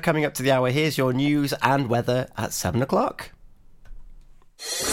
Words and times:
Coming 0.00 0.24
up 0.24 0.32
to 0.34 0.42
the 0.42 0.50
hour, 0.52 0.70
here's 0.70 0.96
your 0.96 1.12
news 1.12 1.52
and 1.60 1.86
weather 1.86 2.26
at 2.34 2.54
7 2.54 2.80
o'clock. 2.80 3.30
From 4.56 4.88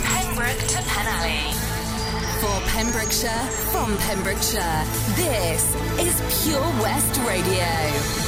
Pembroke 0.00 0.56
to 0.56 0.78
Penally. 0.88 1.52
For 2.40 2.60
Pembrokeshire, 2.70 3.46
from 3.72 3.94
Pembrokeshire, 3.98 4.84
this 5.16 5.74
is 6.00 6.44
Pure 6.46 6.62
West 6.80 7.20
Radio. 7.26 8.25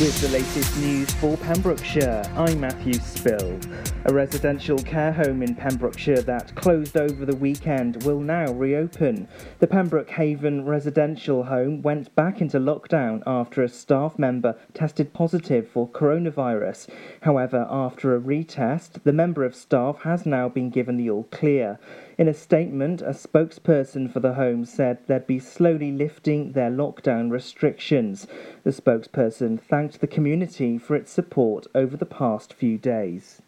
With 0.00 0.18
the 0.22 0.28
latest 0.28 0.78
news 0.78 1.10
for 1.16 1.36
Pembrokeshire, 1.36 2.22
I'm 2.34 2.58
Matthew 2.58 2.94
Spill. 2.94 3.60
A 4.06 4.14
residential 4.14 4.78
care 4.78 5.12
home 5.12 5.42
in 5.42 5.54
Pembrokeshire 5.54 6.22
that 6.22 6.54
closed 6.54 6.96
over 6.96 7.26
the 7.26 7.36
weekend 7.36 8.02
will 8.04 8.20
now 8.20 8.50
reopen. 8.50 9.28
The 9.58 9.66
Pembroke 9.66 10.08
Haven 10.08 10.64
residential 10.64 11.44
home 11.44 11.82
went 11.82 12.14
back 12.14 12.40
into 12.40 12.58
lockdown 12.58 13.22
after 13.26 13.62
a 13.62 13.68
staff 13.68 14.18
member 14.18 14.56
tested 14.72 15.12
positive 15.12 15.68
for 15.68 15.86
coronavirus. 15.86 16.88
However, 17.20 17.66
after 17.68 18.16
a 18.16 18.20
retest, 18.20 19.02
the 19.02 19.12
member 19.12 19.44
of 19.44 19.54
staff 19.54 20.00
has 20.04 20.24
now 20.24 20.48
been 20.48 20.70
given 20.70 20.96
the 20.96 21.10
all 21.10 21.24
clear. 21.24 21.78
In 22.20 22.28
a 22.28 22.34
statement, 22.34 23.00
a 23.00 23.14
spokesperson 23.14 24.12
for 24.12 24.20
the 24.20 24.34
home 24.34 24.66
said 24.66 24.98
they'd 25.06 25.26
be 25.26 25.38
slowly 25.38 25.90
lifting 25.90 26.52
their 26.52 26.70
lockdown 26.70 27.30
restrictions. 27.30 28.26
The 28.62 28.72
spokesperson 28.72 29.58
thanked 29.58 30.02
the 30.02 30.06
community 30.06 30.76
for 30.76 30.96
its 30.96 31.10
support 31.10 31.66
over 31.74 31.96
the 31.96 32.04
past 32.04 32.52
few 32.52 32.76
days. 32.76 33.40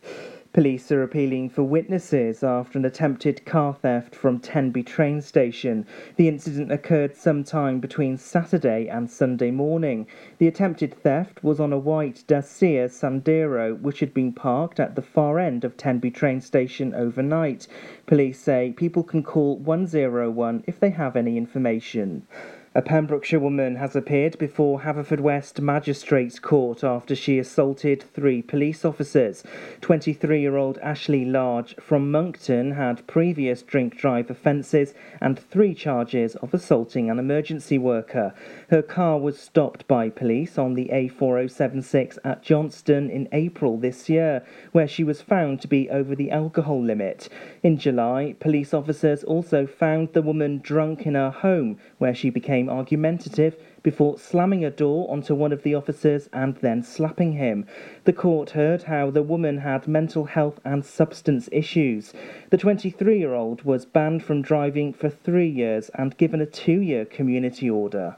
Police 0.52 0.92
are 0.92 1.02
appealing 1.02 1.48
for 1.48 1.62
witnesses 1.62 2.45
after 2.45 2.79
an 2.79 2.84
attempted 2.84 3.42
car 3.47 3.73
theft 3.73 4.15
from 4.15 4.38
Tenby 4.38 4.83
train 4.83 5.23
station. 5.23 5.87
The 6.16 6.28
incident 6.28 6.70
occurred 6.70 7.17
sometime 7.17 7.81
between 7.81 8.19
Saturday 8.19 8.86
and 8.86 9.11
Sunday 9.11 9.50
morning. 9.50 10.06
The 10.36 10.48
attempted 10.48 10.92
theft 10.92 11.42
was 11.42 11.59
on 11.59 11.72
a 11.72 11.78
white 11.78 12.25
Dacia 12.27 12.91
Sandero 12.91 13.81
which 13.81 14.00
had 14.00 14.12
been 14.12 14.34
parked 14.34 14.78
at 14.78 14.94
the 14.94 15.00
far 15.00 15.39
end 15.39 15.64
of 15.64 15.78
Tenby 15.78 16.11
train 16.11 16.42
station 16.42 16.92
overnight. 16.92 17.66
Police 18.05 18.39
say 18.39 18.75
people 18.77 19.05
can 19.05 19.22
call 19.22 19.56
101 19.56 20.64
if 20.66 20.78
they 20.78 20.91
have 20.91 21.16
any 21.16 21.39
information. 21.39 22.27
A 22.75 22.81
Pembrokeshire 22.81 23.39
woman 23.39 23.77
has 23.77 23.95
appeared 23.95 24.39
before 24.39 24.81
Haverfordwest 24.81 25.61
Magistrates 25.61 26.39
Court 26.39 26.83
after 26.83 27.15
she 27.15 27.39
assaulted 27.39 28.03
three 28.03 28.41
police 28.41 28.83
officers. 28.83 29.45
23 29.83 30.41
year 30.41 30.56
old 30.56 30.78
Ashley 30.78 31.27
Large 31.27 31.77
from 31.77 32.11
Monkton 32.11 32.70
had 32.70 33.06
previous 33.06 33.61
drink 33.61 33.98
drive 33.98 34.31
offences 34.31 34.95
and 35.20 35.39
three 35.39 35.75
charges 35.75 36.34
of 36.37 36.55
assaulting 36.55 37.11
an 37.11 37.19
emergency 37.19 37.77
worker. 37.77 38.33
Her 38.70 38.81
car 38.81 39.19
was 39.19 39.39
stopped 39.39 39.87
by 39.87 40.09
police 40.09 40.56
on 40.56 40.73
the 40.73 40.89
A4076 40.95 42.17
at 42.25 42.43
Johnston 42.43 43.11
in 43.11 43.28
April 43.33 43.77
this 43.77 44.09
year, 44.09 44.47
where 44.73 44.89
she 44.89 45.05
was 45.05 45.20
found 45.20 45.61
to 45.61 45.69
be 45.69 45.91
over 45.91 46.17
the 46.17 46.31
alcohol 46.31 46.83
limit. 46.83 47.28
In 47.62 47.77
July, 47.77 48.34
police 48.41 48.73
officers 48.73 49.25
also 49.25 49.67
found 49.67 50.15
the 50.15 50.23
woman 50.23 50.61
drunk 50.62 51.05
in 51.05 51.17
her 51.17 51.31
home, 51.31 51.78
where 51.98 52.15
she 52.15 52.31
became 52.31 52.62
argumentative 52.69 53.57
before 53.83 54.19
slamming 54.19 54.65
a 54.65 54.71
door 54.71 55.11
onto 55.11 55.35
one 55.35 55.53
of 55.53 55.63
the 55.63 55.75
officers 55.75 56.29
and 56.33 56.57
then 56.57 56.83
slapping 56.83 57.33
him. 57.33 57.67
The 58.05 58.13
court 58.13 58.51
heard 58.51 58.85
how 58.85 59.11
the 59.11 59.23
woman 59.23 59.59
had 59.59 59.89
mental 59.89 60.25
health 60.25 60.61
and 60.65 60.85
substance 60.85 61.49
issues. 61.53 62.13
The 62.51 62.59
23 62.59 63.19
year 63.19 63.35
old 63.35 63.63
was 63.63 63.85
banned 63.85 64.23
from 64.23 64.43
driving 64.43 64.93
for 64.93 65.11
three 65.11 65.49
years 65.49 65.91
and 65.95 66.17
given 66.17 66.41
a 66.41 66.47
two 66.47 66.81
year 66.81 67.05
community 67.05 67.69
order. 67.69 68.17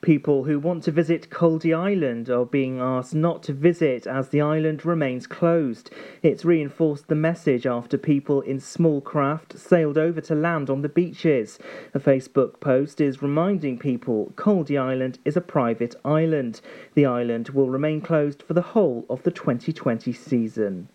People 0.00 0.44
who 0.44 0.60
want 0.60 0.84
to 0.84 0.92
visit 0.92 1.28
Caldey 1.28 1.74
Island 1.74 2.30
are 2.30 2.46
being 2.46 2.78
asked 2.78 3.16
not 3.16 3.42
to 3.42 3.52
visit 3.52 4.06
as 4.06 4.28
the 4.28 4.40
island 4.40 4.86
remains 4.86 5.26
closed. 5.26 5.90
It's 6.22 6.44
reinforced 6.44 7.08
the 7.08 7.16
message 7.16 7.66
after 7.66 7.98
people 7.98 8.40
in 8.42 8.60
small 8.60 9.00
craft 9.00 9.58
sailed 9.58 9.98
over 9.98 10.20
to 10.20 10.36
land 10.36 10.70
on 10.70 10.82
the 10.82 10.88
beaches. 10.88 11.58
A 11.94 11.98
Facebook 11.98 12.60
post 12.60 13.00
is 13.00 13.22
reminding 13.22 13.78
people 13.80 14.32
Caldey 14.36 14.78
Island 14.78 15.18
is 15.24 15.36
a 15.36 15.40
private 15.40 15.96
island. 16.04 16.60
The 16.94 17.06
island 17.06 17.48
will 17.48 17.68
remain 17.68 18.00
closed 18.00 18.42
for 18.42 18.54
the 18.54 18.62
whole 18.62 19.04
of 19.10 19.24
the 19.24 19.32
2020 19.32 20.12
season. 20.12 20.88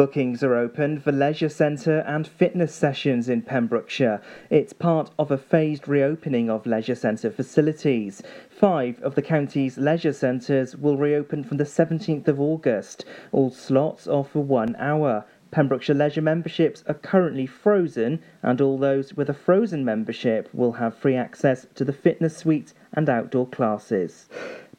Bookings 0.00 0.42
are 0.42 0.56
open 0.56 0.98
for 0.98 1.12
leisure 1.12 1.50
centre 1.50 1.98
and 2.06 2.26
fitness 2.26 2.74
sessions 2.74 3.28
in 3.28 3.42
Pembrokeshire. 3.42 4.22
It's 4.48 4.72
part 4.72 5.10
of 5.18 5.30
a 5.30 5.36
phased 5.36 5.86
reopening 5.86 6.48
of 6.48 6.64
leisure 6.64 6.94
centre 6.94 7.30
facilities. 7.30 8.22
Five 8.48 8.98
of 9.02 9.14
the 9.14 9.20
county's 9.20 9.76
leisure 9.76 10.14
centres 10.14 10.74
will 10.74 10.96
reopen 10.96 11.44
from 11.44 11.58
the 11.58 11.64
17th 11.64 12.28
of 12.28 12.40
August. 12.40 13.04
All 13.30 13.50
slots 13.50 14.06
are 14.06 14.24
for 14.24 14.42
one 14.42 14.74
hour. 14.76 15.26
Pembrokeshire 15.50 15.94
Leisure 15.96 16.22
memberships 16.22 16.82
are 16.86 16.94
currently 16.94 17.44
frozen, 17.44 18.20
and 18.42 18.62
all 18.62 18.78
those 18.78 19.12
with 19.12 19.28
a 19.28 19.34
frozen 19.34 19.84
membership 19.84 20.48
will 20.54 20.72
have 20.72 20.96
free 20.96 21.14
access 21.14 21.66
to 21.74 21.84
the 21.84 21.92
fitness 21.92 22.38
suite 22.38 22.72
and 22.94 23.10
outdoor 23.10 23.46
classes. 23.46 24.30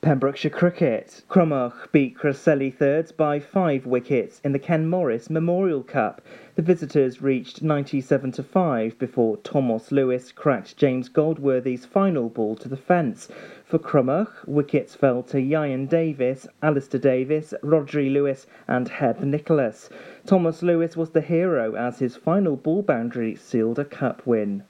Pembrokeshire 0.01 0.49
Cricket. 0.49 1.21
Crymych 1.29 1.91
beat 1.91 2.17
Cresselly 2.17 2.71
thirds 2.71 3.11
by 3.11 3.39
five 3.39 3.85
wickets 3.85 4.41
in 4.43 4.51
the 4.51 4.57
Ken 4.57 4.87
Morris 4.87 5.29
Memorial 5.29 5.83
Cup. 5.83 6.23
The 6.55 6.63
visitors 6.63 7.21
reached 7.21 7.61
97 7.61 8.31
to 8.31 8.41
5 8.41 8.97
before 8.97 9.37
Thomas 9.37 9.91
Lewis 9.91 10.31
cracked 10.31 10.75
James 10.75 11.07
Goldworthy's 11.07 11.85
final 11.85 12.29
ball 12.29 12.55
to 12.55 12.67
the 12.67 12.75
fence. 12.75 13.29
For 13.63 13.77
Crymych, 13.77 14.47
wickets 14.47 14.95
fell 14.95 15.21
to 15.21 15.37
Ieuan 15.37 15.87
Davis, 15.87 16.47
Alistair 16.63 16.99
Davis, 16.99 17.53
Rhodri 17.61 18.11
Lewis, 18.11 18.47
and 18.67 18.89
Heath 18.89 19.21
Nicholas. 19.21 19.87
Thomas 20.25 20.63
Lewis 20.63 20.97
was 20.97 21.11
the 21.11 21.21
hero 21.21 21.75
as 21.75 21.99
his 21.99 22.15
final 22.15 22.55
ball 22.55 22.81
boundary 22.81 23.35
sealed 23.35 23.77
a 23.77 23.85
cup 23.85 24.25
win. 24.25 24.63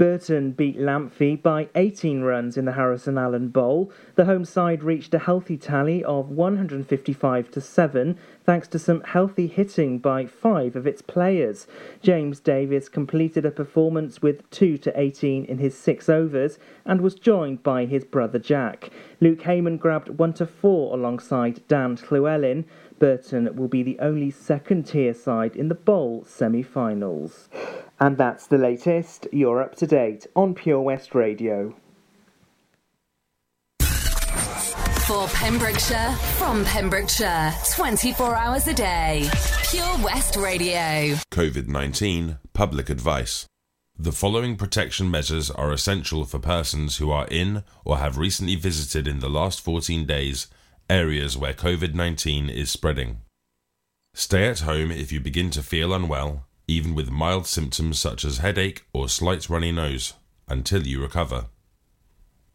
Burton 0.00 0.52
beat 0.52 0.78
Lamphey 0.78 1.36
by 1.42 1.68
18 1.74 2.22
runs 2.22 2.56
in 2.56 2.64
the 2.64 2.72
Harrison 2.72 3.18
Allen 3.18 3.48
Bowl. 3.48 3.92
The 4.14 4.24
home 4.24 4.46
side 4.46 4.82
reached 4.82 5.12
a 5.12 5.18
healthy 5.18 5.58
tally 5.58 6.02
of 6.04 6.30
155 6.30 7.50
to 7.50 7.60
7 7.60 8.16
thanks 8.42 8.66
to 8.68 8.78
some 8.78 9.02
healthy 9.02 9.46
hitting 9.46 9.98
by 9.98 10.24
5 10.24 10.74
of 10.74 10.86
its 10.86 11.02
players. 11.02 11.66
James 12.00 12.40
Davis 12.40 12.88
completed 12.88 13.44
a 13.44 13.50
performance 13.50 14.22
with 14.22 14.48
2 14.48 14.78
to 14.78 14.98
18 14.98 15.44
in 15.44 15.58
his 15.58 15.76
6 15.76 16.08
overs 16.08 16.58
and 16.86 17.02
was 17.02 17.14
joined 17.14 17.62
by 17.62 17.84
his 17.84 18.06
brother 18.06 18.38
Jack. 18.38 18.88
Luke 19.20 19.42
Hayman 19.42 19.76
grabbed 19.76 20.08
1 20.08 20.32
to 20.32 20.46
4 20.46 20.96
alongside 20.96 21.60
Dan 21.68 21.98
Llewellyn. 22.10 22.64
Burton 22.98 23.54
will 23.54 23.68
be 23.68 23.82
the 23.82 23.98
only 23.98 24.30
second 24.30 24.86
tier 24.86 25.12
side 25.12 25.56
in 25.56 25.68
the 25.68 25.74
Bowl 25.74 26.24
semi 26.26 26.62
finals. 26.62 27.50
And 28.00 28.16
that's 28.16 28.46
the 28.46 28.56
latest. 28.56 29.28
You're 29.30 29.62
up 29.62 29.74
to 29.76 29.86
date 29.86 30.26
on 30.34 30.54
Pure 30.54 30.80
West 30.80 31.14
Radio. 31.14 31.76
For 35.06 35.26
Pembrokeshire, 35.28 36.12
from 36.38 36.64
Pembrokeshire, 36.64 37.52
24 37.74 38.34
hours 38.34 38.66
a 38.68 38.72
day. 38.72 39.28
Pure 39.70 39.98
West 40.02 40.36
Radio. 40.36 41.16
COVID 41.30 41.68
19 41.68 42.38
Public 42.54 42.88
Advice. 42.88 43.46
The 43.98 44.12
following 44.12 44.56
protection 44.56 45.10
measures 45.10 45.50
are 45.50 45.70
essential 45.70 46.24
for 46.24 46.38
persons 46.38 46.96
who 46.96 47.10
are 47.10 47.26
in 47.26 47.64
or 47.84 47.98
have 47.98 48.16
recently 48.16 48.54
visited 48.54 49.06
in 49.06 49.18
the 49.18 49.28
last 49.28 49.60
14 49.60 50.06
days 50.06 50.46
areas 50.88 51.36
where 51.36 51.52
COVID 51.52 51.92
19 51.92 52.48
is 52.48 52.70
spreading. 52.70 53.18
Stay 54.14 54.48
at 54.48 54.60
home 54.60 54.90
if 54.90 55.12
you 55.12 55.20
begin 55.20 55.50
to 55.50 55.62
feel 55.62 55.92
unwell 55.92 56.46
even 56.70 56.94
with 56.94 57.10
mild 57.10 57.48
symptoms 57.48 57.98
such 57.98 58.24
as 58.24 58.38
headache 58.38 58.84
or 58.92 59.08
slight 59.08 59.50
runny 59.50 59.72
nose, 59.72 60.14
until 60.48 60.86
you 60.86 61.02
recover. 61.02 61.46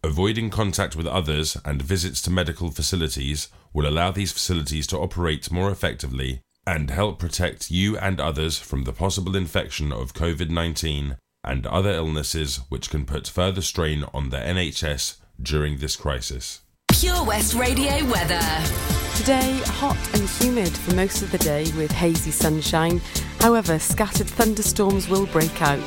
Avoiding 0.03 0.49
contact 0.49 0.95
with 0.95 1.05
others 1.05 1.57
and 1.65 1.81
visits 1.81 2.21
to 2.21 2.31
medical 2.31 2.71
facilities 2.71 3.49
will 3.73 3.87
allow 3.87 4.11
these 4.11 4.31
facilities 4.31 4.87
to 4.87 4.97
operate 4.97 5.51
more 5.51 5.69
effectively 5.69 6.39
and 6.65 6.89
help 6.89 7.19
protect 7.19 7.69
you 7.69 7.97
and 7.97 8.21
others 8.21 8.57
from 8.57 8.85
the 8.85 8.93
possible 8.93 9.35
infection 9.35 9.91
of 9.91 10.13
COVID 10.13 10.49
19 10.49 11.17
and 11.43 11.67
other 11.67 11.91
illnesses 11.91 12.61
which 12.69 12.89
can 12.89 13.05
put 13.05 13.27
further 13.27 13.61
strain 13.61 14.05
on 14.13 14.29
the 14.29 14.37
NHS 14.37 15.17
during 15.41 15.77
this 15.77 15.95
crisis. 15.95 16.61
Pure 16.87 17.25
West 17.25 17.53
Radio 17.53 18.05
weather. 18.05 19.04
Today, 19.15 19.59
hot 19.65 19.97
and 20.13 20.29
humid 20.29 20.69
for 20.69 20.93
most 20.93 21.23
of 21.23 21.31
the 21.31 21.39
day 21.39 21.63
with 21.77 21.91
hazy 21.91 22.29
sunshine. 22.29 23.01
However, 23.39 23.79
scattered 23.79 24.27
thunderstorms 24.27 25.07
will 25.07 25.25
break 25.27 25.61
out, 25.61 25.79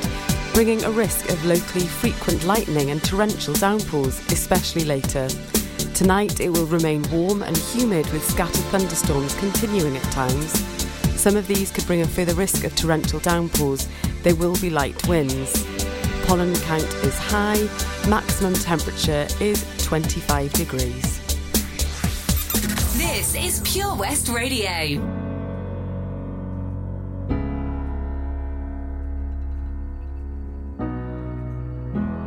bringing 0.53 0.83
a 0.83 0.91
risk 0.91 1.29
of 1.29 1.45
locally 1.45 1.85
frequent 1.85 2.43
lightning 2.43 2.89
and 2.89 3.01
torrential 3.01 3.53
downpours, 3.53 4.19
especially 4.31 4.83
later. 4.83 5.29
Tonight, 5.93 6.41
it 6.41 6.49
will 6.49 6.65
remain 6.65 7.03
warm 7.11 7.43
and 7.43 7.55
humid 7.55 8.11
with 8.11 8.25
scattered 8.25 8.65
thunderstorms 8.71 9.35
continuing 9.35 9.95
at 9.95 10.03
times. 10.11 10.59
Some 11.15 11.37
of 11.37 11.47
these 11.47 11.71
could 11.71 11.85
bring 11.85 12.01
a 12.01 12.07
further 12.07 12.33
risk 12.33 12.65
of 12.65 12.75
torrential 12.75 13.19
downpours. 13.19 13.87
There 14.23 14.35
will 14.35 14.55
be 14.57 14.69
light 14.69 15.07
winds. 15.07 15.65
Pollen 16.25 16.55
count 16.61 16.83
is 17.03 17.17
high, 17.17 17.69
maximum 18.09 18.53
temperature 18.55 19.27
is 19.39 19.65
25 19.85 20.51
degrees. 20.53 21.18
This 22.93 23.35
is 23.35 23.61
Pure 23.63 23.95
West 23.95 24.29
Radio. 24.29 24.71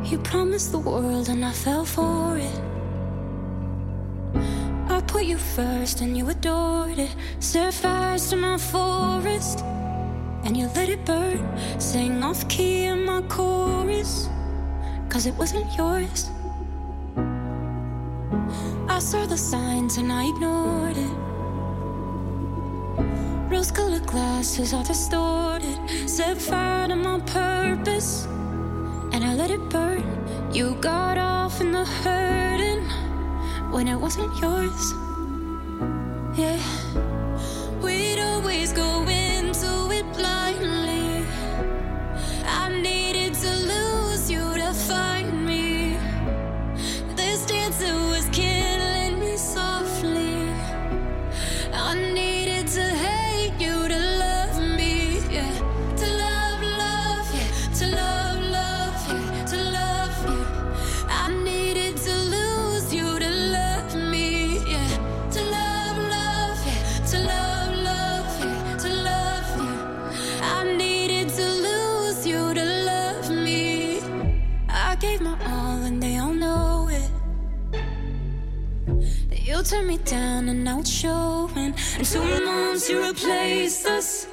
You 0.05 0.19
promised 0.23 0.71
the 0.71 0.79
world 0.79 1.29
and 1.29 1.45
I 1.45 1.51
fell 1.51 1.85
for 1.85 2.39
it. 2.39 2.61
I 4.89 5.03
put 5.07 5.25
you 5.25 5.37
first 5.37 6.01
and 6.01 6.17
you 6.17 6.29
adored 6.29 6.99
it. 6.99 7.15
Set 7.41 7.75
fires 7.75 8.31
to 8.31 8.37
my 8.37 8.57
forest 8.57 9.61
and 10.45 10.57
you 10.57 10.69
let 10.77 10.89
it 10.89 11.05
burn. 11.05 11.45
Sang 11.81 12.23
off 12.23 12.49
key 12.49 12.85
in 12.85 13.05
my 13.05 13.21
chorus, 13.23 14.29
cause 15.09 15.27
it 15.27 15.35
wasn't 15.35 15.67
yours. 15.77 16.31
I 18.89 18.99
saw 18.99 19.27
the 19.27 19.37
signs 19.37 19.97
and 19.99 20.13
I 20.13 20.29
ignored 20.29 20.97
it. 20.97 21.17
Rose 23.51 23.71
colored 23.71 24.07
glasses 24.07 24.75
are 24.75 24.85
distorted. 24.85 25.79
Set 26.07 26.41
fire 26.41 26.89
to 26.89 26.97
my 26.97 27.21
purpose 27.21 28.27
and 29.13 29.25
I 29.25 29.35
let 29.35 29.51
it 29.51 29.69
burn. 29.69 30.05
You 30.53 30.75
got 30.81 31.19
off 31.19 31.61
in 31.61 31.73
the 31.73 31.85
hurting 31.85 32.85
when 33.71 33.89
it 33.89 33.97
wasn't 33.97 34.35
yours. 34.41 34.95
Me 79.93 79.99
down 80.05 80.49
and 80.49 80.67
it's 80.67 80.91
showing. 80.91 81.75
And 81.97 82.05
two 82.05 82.45
months 82.45 82.89
you 82.89 83.07
replaced 83.07 83.87
us. 83.87 84.27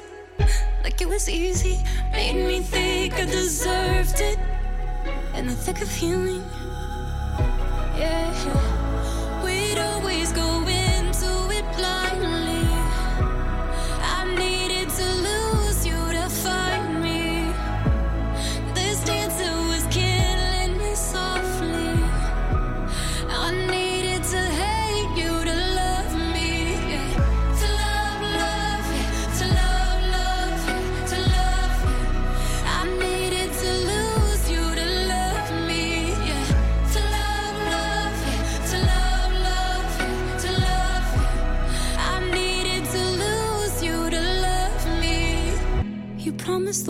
Like 0.84 1.02
it 1.02 1.08
was 1.08 1.28
easy, 1.28 1.78
made 2.14 2.40
me 2.48 2.62
think 2.62 3.14
I 3.14 3.26
deserved 3.26 4.22
it. 4.22 4.40
In 5.36 5.48
the 5.48 5.56
thick 5.56 5.82
of 5.82 5.90
healing, 5.90 6.44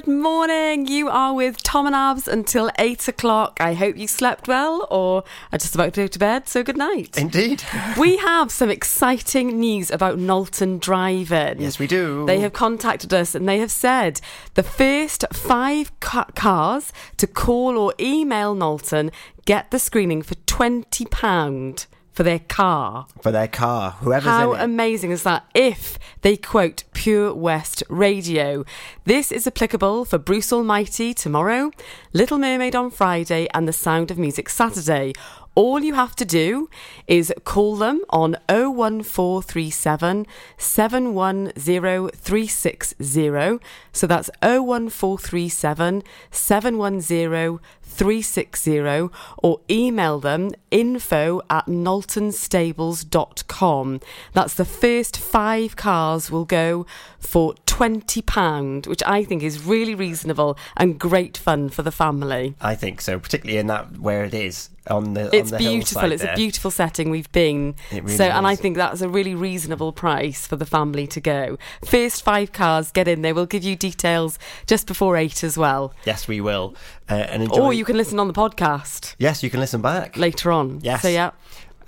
Good 0.00 0.14
morning. 0.14 0.86
You 0.86 1.10
are 1.10 1.34
with 1.34 1.62
Tom 1.62 1.84
and 1.84 1.94
Abs 1.94 2.26
until 2.26 2.70
eight 2.78 3.06
o'clock. 3.06 3.58
I 3.60 3.74
hope 3.74 3.98
you 3.98 4.08
slept 4.08 4.48
well 4.48 4.88
or 4.90 5.24
are 5.52 5.58
just 5.58 5.74
about 5.74 5.92
to 5.92 6.02
go 6.02 6.06
to 6.06 6.18
bed. 6.18 6.48
So 6.48 6.62
good 6.62 6.78
night. 6.78 7.18
Indeed. 7.18 7.62
we 7.98 8.16
have 8.16 8.50
some 8.50 8.70
exciting 8.70 9.60
news 9.60 9.90
about 9.90 10.18
Knowlton 10.18 10.78
Drive-In. 10.78 11.60
Yes, 11.60 11.78
we 11.78 11.86
do. 11.86 12.24
They 12.24 12.40
have 12.40 12.54
contacted 12.54 13.12
us 13.12 13.34
and 13.34 13.46
they 13.46 13.58
have 13.58 13.70
said 13.70 14.22
the 14.54 14.62
first 14.62 15.26
five 15.34 15.92
ca- 16.00 16.30
cars 16.34 16.94
to 17.18 17.26
call 17.26 17.76
or 17.76 17.92
email 18.00 18.54
Knowlton 18.54 19.10
get 19.44 19.70
the 19.70 19.78
screening 19.78 20.22
for 20.22 20.34
twenty 20.46 21.04
pound 21.04 21.86
for 22.20 22.24
their 22.24 22.38
car. 22.38 23.06
for 23.22 23.32
their 23.32 23.48
car. 23.48 23.92
Whoever's 23.92 24.28
How 24.28 24.52
in 24.52 24.60
it. 24.60 24.64
amazing 24.64 25.10
is 25.10 25.22
that 25.22 25.46
if 25.54 25.98
they 26.20 26.36
quote 26.36 26.84
Pure 26.92 27.32
West 27.32 27.82
Radio? 27.88 28.66
This 29.06 29.32
is 29.32 29.46
applicable 29.46 30.04
for 30.04 30.18
Bruce 30.18 30.52
Almighty 30.52 31.14
tomorrow, 31.14 31.70
Little 32.12 32.36
Mermaid 32.36 32.76
on 32.76 32.90
Friday, 32.90 33.48
and 33.54 33.66
The 33.66 33.72
Sound 33.72 34.10
of 34.10 34.18
Music 34.18 34.50
Saturday. 34.50 35.14
All 35.54 35.80
you 35.80 35.94
have 35.94 36.14
to 36.16 36.26
do 36.26 36.68
is 37.08 37.32
call 37.44 37.76
them 37.76 38.02
on 38.10 38.36
01437 38.50 40.26
710360. 40.58 43.58
So 43.92 44.06
that's 44.06 44.30
01437 44.42 46.02
710 46.30 47.58
360 47.90 49.10
or 49.42 49.60
email 49.68 50.20
them 50.20 50.52
info 50.70 51.42
at 51.50 51.66
knowltonstables.com. 51.66 54.00
That's 54.32 54.54
the 54.54 54.64
first 54.64 55.18
five 55.18 55.74
cars 55.76 56.30
will 56.30 56.44
go 56.44 56.86
for 57.18 57.54
£20, 57.66 58.86
which 58.86 59.02
I 59.06 59.24
think 59.24 59.42
is 59.42 59.64
really 59.64 59.94
reasonable 59.94 60.56
and 60.76 60.98
great 60.98 61.36
fun 61.36 61.68
for 61.68 61.82
the 61.82 61.92
family. 61.92 62.54
I 62.60 62.74
think 62.74 63.00
so, 63.00 63.18
particularly 63.18 63.58
in 63.58 63.66
that 63.68 63.98
where 63.98 64.24
it 64.24 64.34
is 64.34 64.70
on 64.88 65.14
the. 65.14 65.34
It's 65.34 65.52
on 65.52 65.58
the 65.58 65.64
beautiful. 65.64 66.12
It's 66.12 66.22
there. 66.22 66.32
a 66.32 66.36
beautiful 66.36 66.70
setting 66.70 67.10
we've 67.10 67.30
been. 67.32 67.74
Really 67.92 68.16
so, 68.16 68.24
and 68.24 68.46
I 68.46 68.56
think 68.56 68.76
that's 68.76 69.00
a 69.00 69.08
really 69.08 69.34
reasonable 69.34 69.92
price 69.92 70.46
for 70.46 70.56
the 70.56 70.66
family 70.66 71.06
to 71.08 71.20
go. 71.20 71.58
First 71.84 72.22
five 72.22 72.52
cars, 72.52 72.90
get 72.90 73.08
in 73.08 73.22
there. 73.22 73.34
We'll 73.34 73.46
give 73.46 73.64
you 73.64 73.76
details 73.76 74.38
just 74.66 74.86
before 74.86 75.16
eight 75.16 75.44
as 75.44 75.56
well. 75.56 75.94
Yes, 76.04 76.28
we 76.28 76.40
will. 76.40 76.74
Uh, 77.08 77.14
and 77.14 77.42
enjoy. 77.42 77.60
Or 77.60 77.72
you 77.80 77.84
can 77.86 77.96
listen 77.96 78.20
on 78.20 78.28
the 78.28 78.34
podcast 78.34 79.14
Yes, 79.18 79.42
you 79.42 79.48
can 79.48 79.58
listen 79.58 79.80
back. 79.80 80.18
later 80.18 80.52
on. 80.52 80.80
Yes. 80.82 81.00
So, 81.00 81.08
yeah. 81.08 81.30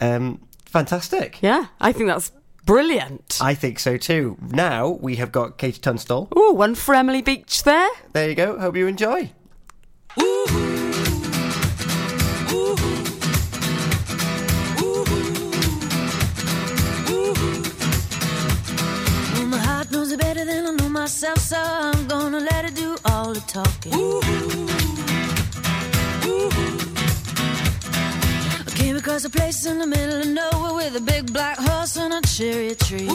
Um, 0.01 0.41
fantastic. 0.65 1.39
Yeah, 1.43 1.67
I 1.81 1.93
think 1.93 2.09
that's 2.09 2.33
Brilliant. 2.65 3.39
I 3.43 3.55
think 3.55 3.79
so 3.81 3.97
too. 3.99 4.37
Now 4.41 4.89
we 4.89 5.17
have 5.17 5.33
got 5.33 5.59
KT 5.59 5.83
Tunstall. 5.83 6.29
Ooh, 6.39 6.53
one 6.55 6.75
for 6.77 6.95
Emily 6.95 7.21
Beach 7.21 7.65
there. 7.65 7.89
There 8.13 8.29
you 8.29 8.37
go. 8.37 8.57
Hope 8.59 8.77
you 8.77 8.87
enjoy. 8.87 9.33
Well, 19.35 19.47
my 19.47 19.59
heart 19.59 19.91
knows 19.91 20.13
it 20.13 20.21
better 20.21 20.45
than 20.45 20.67
I 20.67 20.71
know 20.73 20.89
myself, 20.89 21.39
so 21.39 21.57
I'm 21.59 22.07
gonna 22.07 22.41
let 22.41 22.65
it 22.65 22.75
do 22.75 22.97
all 23.07 23.33
the 23.33 23.41
talking. 23.41 23.93
I 23.95 24.82
across 29.13 29.25
a 29.27 29.31
place 29.31 29.67
in 29.67 29.79
the 29.79 29.87
middle 29.87 30.21
of 30.21 30.27
nowhere 30.27 30.75
with 30.75 30.97
a 30.97 31.01
big 31.01 31.31
black 31.35 31.59
horse 31.59 31.99
and 31.99 32.15
a 32.15 32.21
cherry 32.23 32.75
tree. 32.75 33.07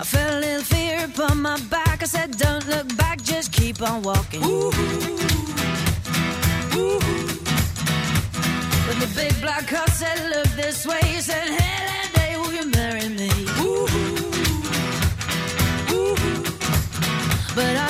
I 0.00 0.04
felt 0.04 0.32
a 0.32 0.40
little 0.40 0.64
fear 0.64 1.04
upon 1.04 1.40
my 1.40 1.56
back. 1.70 2.02
I 2.02 2.06
said, 2.06 2.36
Don't 2.36 2.66
look 2.66 2.96
back, 2.96 3.22
just 3.22 3.52
keep 3.52 3.80
on 3.80 4.02
walking. 4.02 4.40
But 8.86 8.96
the 9.04 9.10
big 9.14 9.40
black 9.40 9.68
horse 9.70 9.98
said, 10.02 10.18
Look 10.30 10.48
this 10.56 10.84
way. 10.84 11.00
He 11.04 11.20
said, 11.20 11.46
that 11.46 12.10
day, 12.12 12.36
will 12.38 12.52
you 12.52 12.66
marry 12.72 13.08
me? 13.08 13.30
But 17.54 17.76
I 17.76 17.89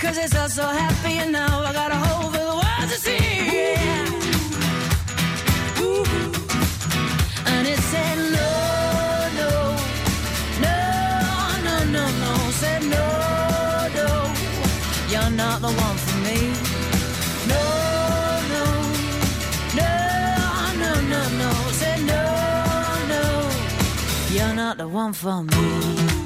Cause 0.00 0.16
it's 0.16 0.34
all 0.34 0.48
so 0.48 0.66
happy 0.66 1.18
and 1.18 1.32
now 1.32 1.60
I 1.62 1.72
got 1.74 1.90
a 1.92 1.96
hole 1.96 2.30
for 2.30 2.38
the 2.38 2.56
world 2.60 2.88
to 2.92 2.98
see. 3.06 3.18
And 7.52 7.66
it 7.72 7.78
said 7.90 8.16
no, 8.36 8.50
no, 9.40 9.50
no, 10.64 10.78
no, 11.66 11.76
no, 11.96 12.04
no. 12.22 12.32
Said 12.60 12.82
no, 12.94 13.06
no, 13.98 14.08
you're 15.12 15.32
not 15.42 15.60
the 15.60 15.72
one 15.86 15.96
for 16.04 16.16
me. 16.26 16.38
No, 17.52 17.64
no, 18.54 18.64
no, 19.80 19.92
no, 20.82 20.90
no, 21.12 21.20
no. 21.42 21.50
Said 21.80 22.00
no, 22.12 22.24
no, 23.12 23.22
you're 24.34 24.54
not 24.54 24.78
the 24.78 24.88
one 24.88 25.12
for 25.12 25.42
me. 25.44 26.19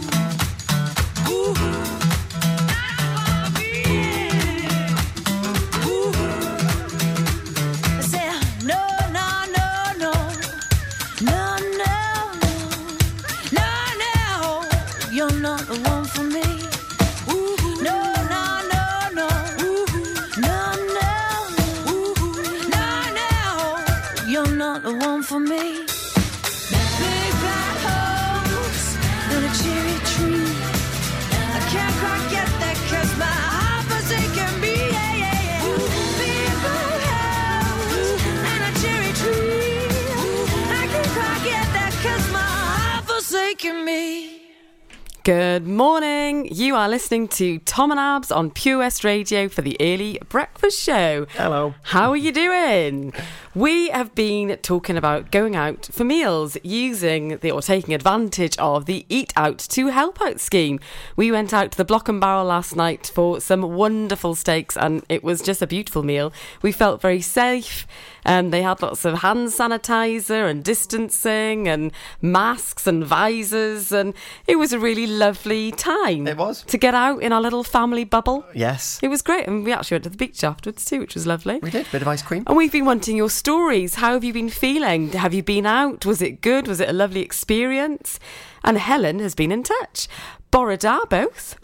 Good 45.24 45.66
morning. 45.66 46.54
You 46.54 46.76
are 46.76 46.86
listening 46.86 47.28
to 47.28 47.58
Tom 47.60 47.90
and 47.90 47.98
Abs 47.98 48.30
on 48.30 48.50
Pure 48.50 48.80
West 48.80 49.04
Radio 49.04 49.48
for 49.48 49.62
the 49.62 49.74
early 49.80 50.18
breakfast 50.28 50.78
show. 50.78 51.26
Hello. 51.30 51.74
How 51.82 52.10
are 52.10 52.16
you 52.16 52.30
doing? 52.30 53.14
We 53.56 53.90
have 53.90 54.16
been 54.16 54.58
talking 54.62 54.96
about 54.96 55.30
going 55.30 55.54
out 55.54 55.88
for 55.92 56.02
meals 56.02 56.56
using 56.64 57.38
the 57.38 57.52
or 57.52 57.62
taking 57.62 57.94
advantage 57.94 58.58
of 58.58 58.86
the 58.86 59.06
Eat 59.08 59.32
Out 59.36 59.58
to 59.58 59.86
Help 59.86 60.20
Out 60.20 60.40
scheme. 60.40 60.80
We 61.14 61.30
went 61.30 61.54
out 61.54 61.70
to 61.70 61.78
the 61.78 61.84
Block 61.84 62.08
and 62.08 62.20
Barrel 62.20 62.46
last 62.46 62.74
night 62.74 63.12
for 63.14 63.40
some 63.40 63.62
wonderful 63.62 64.34
steaks 64.34 64.76
and 64.76 65.04
it 65.08 65.22
was 65.22 65.40
just 65.40 65.62
a 65.62 65.68
beautiful 65.68 66.02
meal. 66.02 66.32
We 66.62 66.72
felt 66.72 67.00
very 67.00 67.20
safe. 67.20 67.86
and 68.24 68.52
they 68.52 68.62
had 68.62 68.80
lots 68.82 69.04
of 69.04 69.18
hand 69.18 69.48
sanitizer 69.48 70.48
and 70.50 70.64
distancing 70.64 71.68
and 71.68 71.92
masks 72.22 72.86
and 72.86 73.04
visors 73.04 73.92
and 73.92 74.14
it 74.46 74.56
was 74.56 74.72
a 74.72 74.78
really 74.78 75.06
lovely 75.06 75.70
time. 75.70 76.26
It 76.26 76.36
was. 76.36 76.62
To 76.62 76.78
get 76.78 76.94
out 76.94 77.22
in 77.22 77.32
our 77.32 77.40
little 77.40 77.62
family 77.62 78.04
bubble. 78.04 78.44
Yes. 78.54 78.98
It 79.02 79.08
was 79.08 79.22
great 79.22 79.46
and 79.46 79.64
we 79.64 79.72
actually 79.72 79.96
went 79.96 80.04
to 80.04 80.10
the 80.10 80.16
beach 80.16 80.42
afterwards 80.42 80.84
too, 80.84 81.00
which 81.00 81.14
was 81.14 81.26
lovely. 81.26 81.58
We 81.62 81.70
did. 81.70 81.86
A 81.86 81.90
bit 81.90 82.02
of 82.02 82.08
ice 82.08 82.22
cream. 82.22 82.44
And 82.46 82.56
we've 82.56 82.72
been 82.72 82.86
wanting 82.86 83.16
your 83.16 83.30
stories. 83.44 83.96
How 83.96 84.14
have 84.14 84.24
you 84.24 84.32
been 84.32 84.48
feeling? 84.48 85.12
Have 85.12 85.34
you 85.34 85.42
been 85.42 85.66
out? 85.66 86.06
Was 86.06 86.22
it 86.22 86.40
good? 86.40 86.66
Was 86.66 86.80
it 86.80 86.88
a 86.88 86.94
lovely 86.94 87.20
experience? 87.20 88.18
And 88.64 88.78
Helen 88.78 89.18
has 89.18 89.34
been 89.34 89.52
in 89.52 89.62
touch. 89.62 90.08
Borada 90.50 91.06
both. 91.10 91.58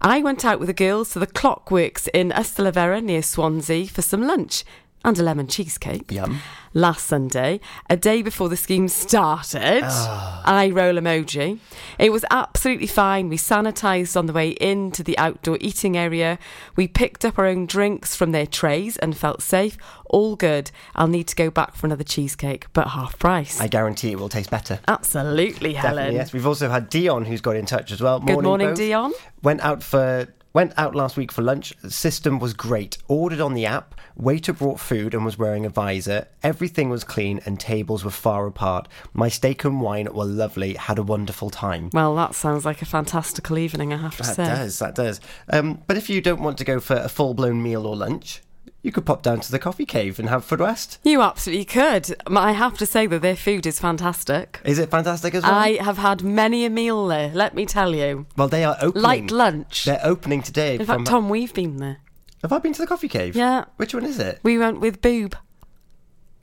I 0.00 0.20
went 0.20 0.44
out 0.44 0.60
with 0.60 0.68
the 0.68 0.72
girls 0.72 1.10
to 1.10 1.18
the 1.18 1.26
Clockworks 1.26 2.06
in 2.14 2.30
Ystalyfera 2.30 3.02
near 3.02 3.24
Swansea 3.24 3.88
for 3.88 4.02
some 4.02 4.22
lunch 4.22 4.62
and 5.06 5.18
a 5.18 5.22
lemon 5.22 5.46
cheesecake. 5.46 6.10
Yum. 6.10 6.40
Last 6.74 7.06
Sunday, 7.06 7.60
a 7.88 7.96
day 7.96 8.20
before 8.20 8.50
the 8.50 8.56
scheme 8.56 8.88
started, 8.88 9.82
ah. 9.84 10.42
I 10.44 10.68
roll 10.68 10.96
emoji. 10.96 11.58
It 11.98 12.12
was 12.12 12.22
absolutely 12.30 12.88
fine. 12.88 13.30
We 13.30 13.38
sanitised 13.38 14.14
on 14.14 14.26
the 14.26 14.34
way 14.34 14.50
into 14.50 15.02
the 15.02 15.16
outdoor 15.16 15.56
eating 15.62 15.96
area. 15.96 16.38
We 16.74 16.86
picked 16.86 17.24
up 17.24 17.38
our 17.38 17.46
own 17.46 17.64
drinks 17.64 18.14
from 18.14 18.32
their 18.32 18.46
trays 18.46 18.98
and 18.98 19.16
felt 19.16 19.40
safe. 19.40 19.78
All 20.10 20.36
good. 20.36 20.70
I'll 20.94 21.08
need 21.08 21.28
to 21.28 21.36
go 21.36 21.50
back 21.50 21.74
for 21.76 21.86
another 21.86 22.04
cheesecake, 22.04 22.66
but 22.74 22.88
half 22.88 23.18
price. 23.18 23.58
I 23.58 23.68
guarantee 23.68 24.10
it 24.10 24.18
will 24.18 24.28
taste 24.28 24.50
better. 24.50 24.80
Absolutely, 24.86 25.72
Helen. 25.72 25.96
Definitely, 25.96 26.16
yes. 26.16 26.32
We've 26.34 26.46
also 26.46 26.68
had 26.68 26.90
Dion 26.90 27.24
who's 27.24 27.40
got 27.40 27.56
in 27.56 27.64
touch 27.64 27.90
as 27.90 28.02
well. 28.02 28.20
Good 28.20 28.42
morning, 28.42 28.68
both. 28.68 28.76
Dion. 28.76 29.12
Went 29.42 29.62
out 29.62 29.82
for 29.82 30.26
went 30.56 30.72
out 30.78 30.94
last 30.94 31.18
week 31.18 31.30
for 31.30 31.42
lunch. 31.42 31.74
The 31.82 31.90
system 31.90 32.38
was 32.38 32.54
great. 32.54 32.96
Ordered 33.08 33.42
on 33.42 33.52
the 33.52 33.66
app. 33.66 33.94
Waiter 34.16 34.54
brought 34.54 34.80
food 34.80 35.12
and 35.12 35.22
was 35.22 35.36
wearing 35.36 35.66
a 35.66 35.68
visor. 35.68 36.28
Everything 36.42 36.88
was 36.88 37.04
clean 37.04 37.42
and 37.44 37.60
tables 37.60 38.02
were 38.02 38.10
far 38.10 38.46
apart. 38.46 38.88
My 39.12 39.28
steak 39.28 39.64
and 39.64 39.82
wine 39.82 40.08
were 40.14 40.24
lovely. 40.24 40.72
Had 40.72 40.98
a 40.98 41.02
wonderful 41.02 41.50
time. 41.50 41.90
Well, 41.92 42.16
that 42.16 42.34
sounds 42.34 42.64
like 42.64 42.80
a 42.80 42.86
fantastical 42.86 43.58
evening, 43.58 43.92
I 43.92 43.98
have 43.98 44.16
to 44.16 44.22
That 44.22 44.34
say. 44.34 44.44
That 44.44 44.56
does, 44.56 44.78
that 44.78 44.94
does. 44.94 45.20
Um, 45.52 45.82
but 45.86 45.98
if 45.98 46.08
you 46.08 46.22
don't 46.22 46.40
want 46.40 46.56
to 46.56 46.64
go 46.64 46.80
for 46.80 46.96
a 46.96 47.10
full 47.10 47.34
blown 47.34 47.62
meal 47.62 47.86
or 47.86 47.94
lunch, 47.94 48.40
you 48.86 48.92
could 48.92 49.04
pop 49.04 49.20
down 49.20 49.40
to 49.40 49.50
the 49.50 49.58
coffee 49.58 49.84
cave 49.84 50.20
and 50.20 50.28
have 50.28 50.44
Food 50.44 50.60
West. 50.60 51.00
You 51.02 51.20
absolutely 51.20 51.64
could. 51.64 52.14
I 52.28 52.52
have 52.52 52.78
to 52.78 52.86
say 52.86 53.08
that 53.08 53.20
their 53.20 53.34
food 53.34 53.66
is 53.66 53.80
fantastic. 53.80 54.60
Is 54.64 54.78
it 54.78 54.92
fantastic 54.92 55.34
as 55.34 55.42
well? 55.42 55.52
I 55.52 55.72
have 55.82 55.98
had 55.98 56.22
many 56.22 56.64
a 56.64 56.70
meal 56.70 57.08
there, 57.08 57.30
let 57.34 57.52
me 57.52 57.66
tell 57.66 57.96
you. 57.96 58.26
well, 58.36 58.46
they 58.46 58.62
are 58.62 58.76
opening. 58.80 59.02
Light 59.02 59.30
lunch. 59.32 59.84
They're 59.86 60.00
opening 60.04 60.40
today. 60.40 60.76
In 60.76 60.86
from, 60.86 60.98
fact, 60.98 61.08
Tom, 61.08 61.28
we've 61.28 61.52
been 61.52 61.78
there. 61.78 61.98
have 62.42 62.52
I 62.52 62.58
been 62.60 62.72
to 62.74 62.80
the 62.80 62.86
coffee 62.86 63.08
cave? 63.08 63.34
Yeah. 63.34 63.64
Which 63.76 63.92
one 63.92 64.04
is 64.04 64.20
it? 64.20 64.38
We 64.44 64.56
went 64.56 64.78
with 64.78 65.02
Boob. 65.02 65.36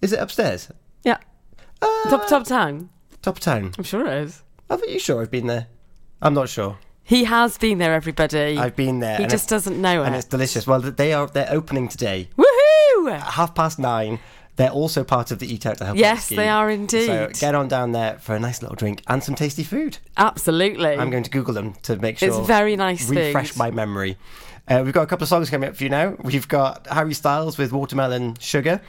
Is 0.01 0.11
it 0.11 0.19
upstairs? 0.19 0.69
Yeah. 1.05 1.19
Uh, 1.81 2.09
Top 2.09 2.27
top 2.27 2.45
town. 2.45 2.89
Top 3.21 3.39
town. 3.39 3.73
I'm 3.77 3.85
sure 3.85 4.05
it 4.05 4.21
is. 4.23 4.43
Are 4.69 4.77
you 4.85 4.99
sure 4.99 5.21
I've 5.21 5.31
been 5.31 5.47
there? 5.47 5.67
I'm 6.21 6.33
not 6.33 6.49
sure. 6.49 6.77
He 7.03 7.25
has 7.25 7.57
been 7.57 7.79
there, 7.79 7.93
everybody. 7.93 8.57
I've 8.57 8.75
been 8.75 8.99
there. 8.99 9.17
He 9.17 9.27
just 9.27 9.49
doesn't 9.49 9.79
know 9.79 10.03
it. 10.03 10.05
and 10.07 10.15
it. 10.15 10.19
it's 10.19 10.27
delicious. 10.27 10.65
Well, 10.65 10.79
they 10.79 11.13
are. 11.13 11.27
They're 11.27 11.51
opening 11.51 11.87
today, 11.87 12.29
Woohoo! 12.37 13.11
At 13.11 13.21
half 13.21 13.53
past 13.55 13.79
nine. 13.79 14.19
They're 14.55 14.69
also 14.69 15.03
part 15.03 15.31
of 15.31 15.39
the 15.39 15.51
Eat 15.51 15.65
Out 15.65 15.77
to 15.79 15.85
Help 15.85 15.95
Out 15.95 15.99
Yes, 15.99 16.29
they 16.29 16.47
are 16.47 16.69
indeed. 16.69 17.07
So 17.07 17.29
get 17.39 17.55
on 17.55 17.67
down 17.67 17.91
there 17.91 18.19
for 18.19 18.35
a 18.35 18.39
nice 18.39 18.61
little 18.61 18.75
drink 18.75 19.01
and 19.07 19.23
some 19.23 19.33
tasty 19.33 19.63
food. 19.63 19.97
Absolutely. 20.15 20.95
I'm 20.95 21.09
going 21.09 21.23
to 21.23 21.31
Google 21.31 21.55
them 21.55 21.73
to 21.83 21.95
make 21.97 22.19
sure. 22.19 22.29
It's 22.29 22.47
very 22.47 22.75
nice 22.75 23.09
Refresh 23.09 23.55
my 23.57 23.71
memory. 23.71 24.15
Uh, 24.67 24.81
we've 24.85 24.93
got 24.93 25.01
a 25.01 25.07
couple 25.07 25.23
of 25.23 25.29
songs 25.29 25.49
coming 25.49 25.69
up 25.69 25.75
for 25.75 25.83
you 25.83 25.89
now. 25.89 26.15
We've 26.21 26.47
got 26.47 26.85
Harry 26.87 27.15
Styles 27.15 27.57
with 27.57 27.71
Watermelon 27.71 28.35
Sugar. 28.39 28.79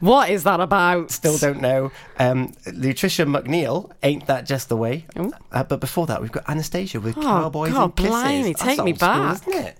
What 0.00 0.30
is 0.30 0.44
that 0.44 0.60
about? 0.60 1.10
Still 1.10 1.38
don't 1.38 1.60
know. 1.60 1.90
Um, 2.18 2.52
Lutricia 2.66 3.26
McNeal, 3.26 3.90
Ain't 4.02 4.26
That 4.26 4.46
Just 4.46 4.68
the 4.68 4.76
Way. 4.76 5.06
Ooh. 5.18 5.32
Uh, 5.52 5.64
but 5.64 5.80
before 5.80 6.06
that, 6.06 6.20
we've 6.20 6.32
got 6.32 6.44
Anastacia 6.44 7.00
with 7.02 7.16
Oh, 7.18 7.22
Cowboys 7.22 7.72
God, 7.72 7.84
and 7.84 7.96
Kisses. 7.96 8.10
blimey, 8.10 8.42
That's 8.52 8.62
take 8.62 8.84
me 8.84 8.92
old 8.92 8.98
school, 8.98 9.08
back. 9.08 9.34
isn't 9.48 9.52
it? 9.66 9.78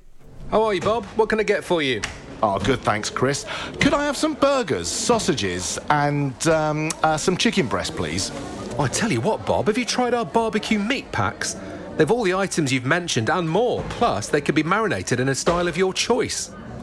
How 0.50 0.62
are 0.64 0.74
you, 0.74 0.80
Bob? 0.80 1.04
What 1.16 1.28
can 1.28 1.40
I 1.40 1.42
get 1.42 1.64
for 1.64 1.82
you? 1.82 2.00
Oh, 2.42 2.58
good, 2.58 2.80
thanks, 2.80 3.10
Chris. 3.10 3.46
Could 3.80 3.94
I 3.94 4.04
have 4.04 4.16
some 4.16 4.34
burgers, 4.34 4.88
sausages, 4.88 5.78
and 5.90 6.46
um, 6.48 6.90
uh, 7.02 7.16
some 7.16 7.36
chicken 7.36 7.66
breast, 7.66 7.96
please? 7.96 8.30
Oh, 8.78 8.82
I 8.82 8.88
tell 8.88 9.10
you 9.10 9.20
what, 9.22 9.44
Bob, 9.46 9.66
have 9.68 9.78
you 9.78 9.84
tried 9.86 10.12
our 10.14 10.24
barbecue 10.26 10.78
meat 10.78 11.10
packs? 11.12 11.56
They've 11.96 12.10
all 12.10 12.24
the 12.24 12.34
items 12.34 12.72
you've 12.72 12.84
mentioned 12.84 13.30
and 13.30 13.48
more. 13.48 13.82
Plus, 13.88 14.28
they 14.28 14.42
can 14.42 14.54
be 14.54 14.62
marinated 14.62 15.18
in 15.18 15.30
a 15.30 15.34
style 15.34 15.66
of 15.66 15.78
your 15.78 15.94
choice. 15.94 16.50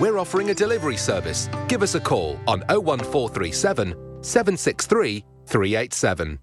We're 0.00 0.16
offering 0.16 0.48
a 0.48 0.54
delivery 0.54 0.96
service. 0.96 1.50
Give 1.68 1.82
us 1.82 1.94
a 1.94 2.00
call 2.00 2.40
on 2.48 2.60
01437 2.70 4.22
763 4.22 5.24
387. 5.44 6.38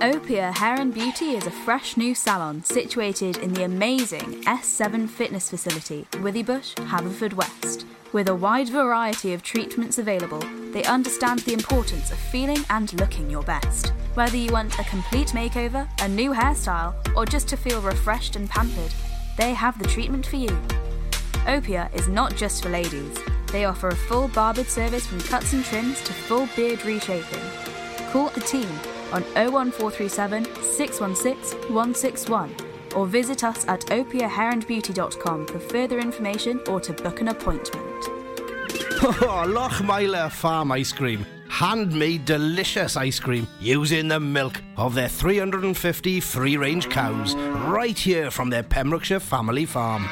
Opia 0.00 0.52
Hair 0.52 0.80
and 0.80 0.92
Beauty 0.92 1.36
is 1.36 1.46
a 1.46 1.50
fresh 1.52 1.96
new 1.96 2.16
salon 2.16 2.64
situated 2.64 3.36
in 3.36 3.54
the 3.54 3.62
amazing 3.62 4.42
S7 4.42 5.08
fitness 5.08 5.48
facility, 5.48 6.04
Withybush, 6.14 6.74
Haverfordwest. 6.88 7.84
With 8.12 8.28
a 8.28 8.34
wide 8.34 8.68
variety 8.68 9.32
of 9.32 9.44
treatments 9.44 9.98
available, 9.98 10.42
they 10.72 10.82
understand 10.82 11.38
the 11.40 11.52
importance 11.52 12.10
of 12.10 12.18
feeling 12.18 12.64
and 12.70 12.92
looking 12.94 13.30
your 13.30 13.42
best. 13.44 13.92
Whether 14.14 14.36
you 14.36 14.50
want 14.50 14.80
a 14.80 14.84
complete 14.84 15.28
makeover, 15.28 15.88
a 16.02 16.08
new 16.08 16.32
hairstyle, 16.32 16.92
or 17.16 17.24
just 17.24 17.46
to 17.48 17.56
feel 17.56 17.80
refreshed 17.82 18.34
and 18.34 18.50
pampered, 18.50 18.92
they 19.38 19.54
have 19.54 19.78
the 19.78 19.88
treatment 19.88 20.26
for 20.26 20.36
you. 20.36 20.58
Opia 21.46 21.94
is 21.94 22.08
not 22.08 22.34
just 22.34 22.62
for 22.62 22.70
ladies. 22.70 23.16
They 23.52 23.64
offer 23.66 23.88
a 23.88 23.96
full 23.96 24.26
barbered 24.28 24.66
service 24.66 25.06
from 25.06 25.20
cuts 25.20 25.52
and 25.52 25.64
trims 25.64 26.02
to 26.02 26.12
full 26.12 26.48
beard 26.56 26.84
reshaping. 26.84 27.40
Call 28.10 28.30
the 28.30 28.40
team 28.40 28.68
on 29.12 29.22
01437 29.34 30.44
616 30.62 31.72
161 31.72 32.54
or 32.96 33.06
visit 33.06 33.44
us 33.44 33.66
at 33.68 33.80
opiahairandbeauty.com 33.82 35.46
for 35.46 35.58
further 35.60 36.00
information 36.00 36.60
or 36.66 36.80
to 36.80 36.92
book 36.92 37.20
an 37.20 37.28
appointment. 37.28 38.04
Oh, 38.98 39.44
Lochmeyler 39.46 40.32
Farm 40.32 40.72
Ice 40.72 40.90
Cream. 40.92 41.24
Handmade 41.48 42.24
delicious 42.24 42.96
ice 42.96 43.20
cream 43.20 43.46
using 43.60 44.08
the 44.08 44.18
milk 44.18 44.60
of 44.76 44.94
their 44.94 45.08
350 45.08 46.20
free 46.20 46.56
range 46.56 46.88
cows 46.88 47.34
right 47.34 47.96
here 47.96 48.30
from 48.30 48.50
their 48.50 48.62
Pembrokeshire 48.62 49.20
family 49.20 49.64
farm. 49.64 50.08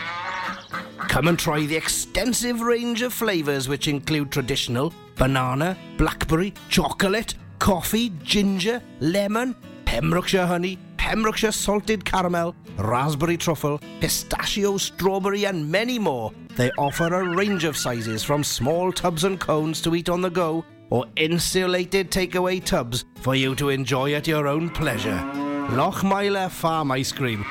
Come 1.15 1.29
and 1.29 1.39
try 1.39 1.65
the 1.65 1.77
extensive 1.77 2.61
range 2.61 3.01
of 3.03 3.13
flavours 3.13 3.69
which 3.69 3.87
include 3.87 4.33
traditional 4.33 4.93
banana, 5.15 5.79
blackberry, 5.97 6.53
chocolate, 6.69 7.37
coffee, 7.61 8.11
ginger, 8.25 8.83
lemon, 8.99 9.55
Pembrokeshire 9.85 10.45
honey, 10.45 10.77
Pembrokeshire 10.97 11.53
salted 11.53 12.05
caramel, 12.05 12.57
raspberry 12.79 13.37
truffle, 13.37 13.79
pistachio, 14.01 14.77
strawberry, 14.77 15.45
and 15.45 15.71
many 15.71 16.01
more. 16.01 16.33
They 16.57 16.73
offer 16.73 17.07
a 17.07 17.37
range 17.37 17.63
of 17.63 17.77
sizes 17.77 18.25
from 18.25 18.43
small 18.43 18.91
tubs 18.91 19.23
and 19.23 19.39
cones 19.39 19.81
to 19.83 19.95
eat 19.95 20.09
on 20.09 20.21
the 20.21 20.31
go 20.31 20.65
or 20.91 21.07
insulated 21.15 22.11
takeaway 22.11 22.65
tubs 22.65 23.05
for 23.21 23.37
you 23.37 23.55
to 23.55 23.69
enjoy 23.69 24.15
at 24.15 24.27
your 24.27 24.49
own 24.49 24.69
pleasure. 24.69 25.23
Lochmeyler 25.71 26.51
Farm 26.51 26.91
Ice 26.91 27.13
Cream. 27.13 27.45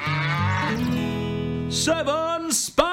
Seven 1.71 2.51
Spice, 2.51 2.92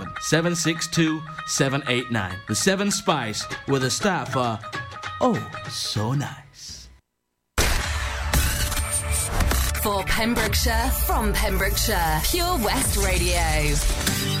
762 0.21 1.21
789. 1.47 2.35
The 2.47 2.55
Seven 2.55 2.91
Spice, 2.91 3.45
with 3.67 3.83
a 3.83 3.89
staff 3.89 4.35
are 4.35 4.59
oh 5.21 5.39
so 5.69 6.13
nice. 6.13 6.89
For 9.83 10.03
Pembrokeshire, 10.03 10.91
from 11.07 11.33
Pembrokeshire, 11.33 12.21
Pure 12.23 12.57
West 12.59 12.97
Radio. 13.03 14.40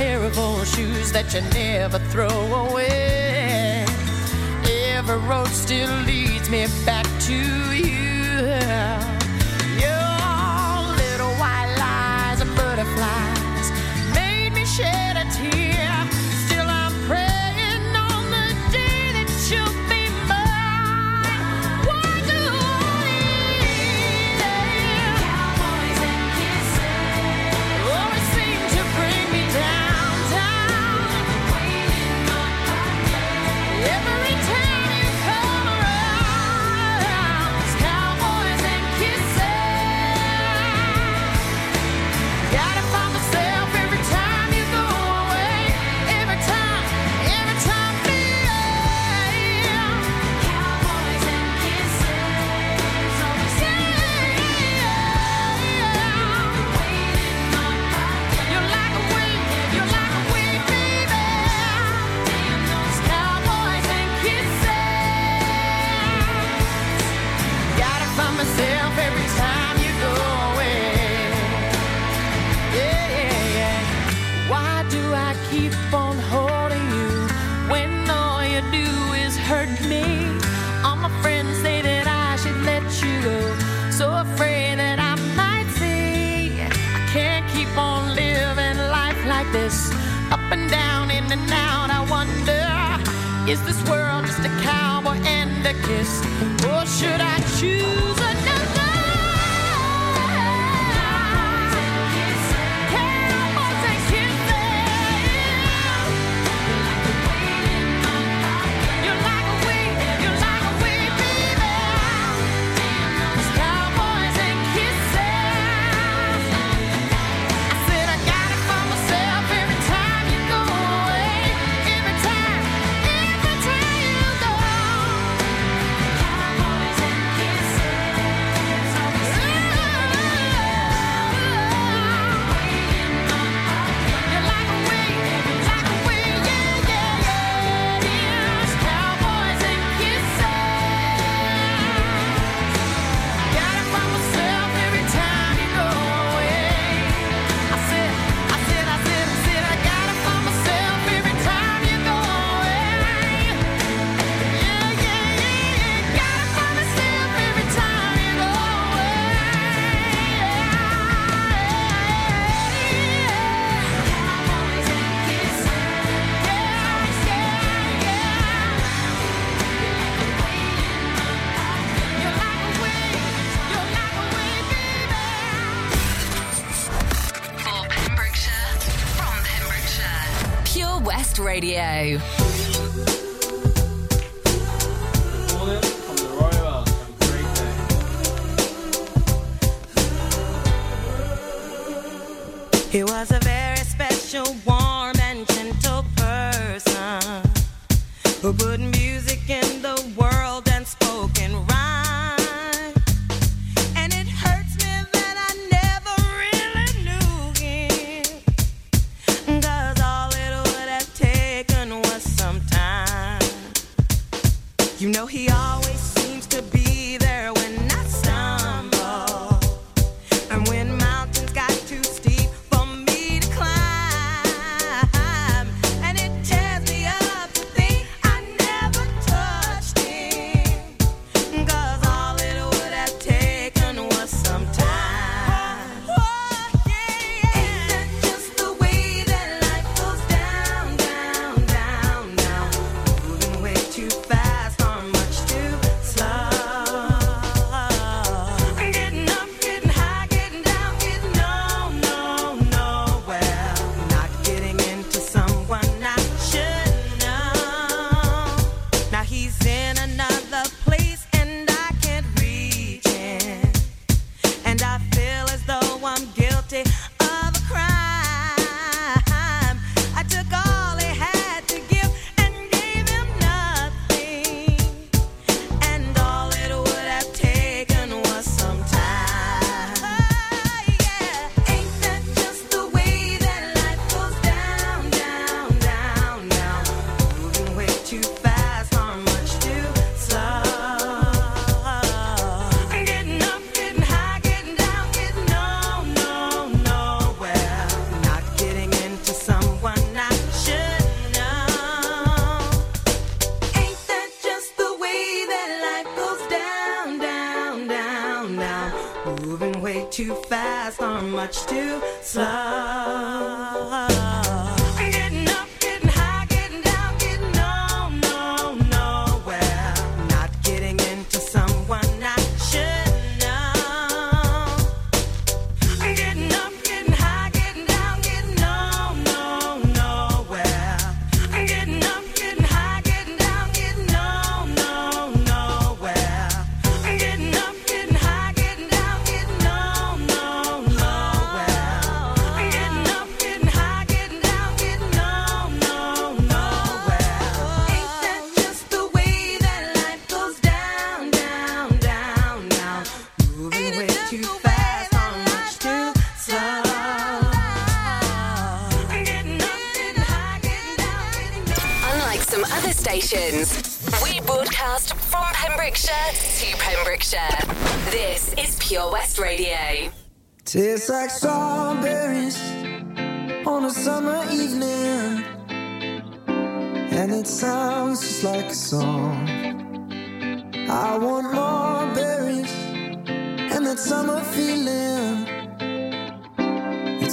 pair 0.00 0.24
of 0.24 0.38
old 0.38 0.66
shoes 0.66 1.12
that 1.12 1.34
you 1.34 1.42
never 1.52 1.98
throw 2.10 2.30
away. 2.64 3.84
Every 4.96 5.18
road 5.28 5.48
still 5.48 5.94
leads 6.06 6.48
me 6.48 6.66
back 6.86 7.04
to 7.26 7.34
you. 7.76 9.09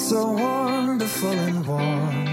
So 0.07 0.31
wonderful 0.31 1.31
and 1.31 1.67
warm. 1.67 2.26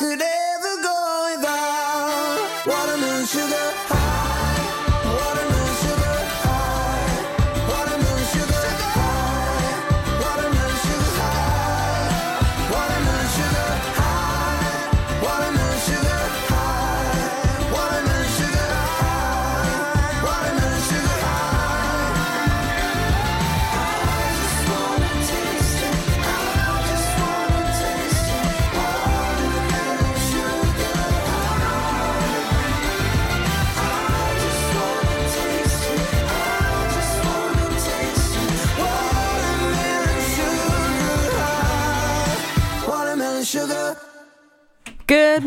Know 0.00 0.12
if 0.12 0.37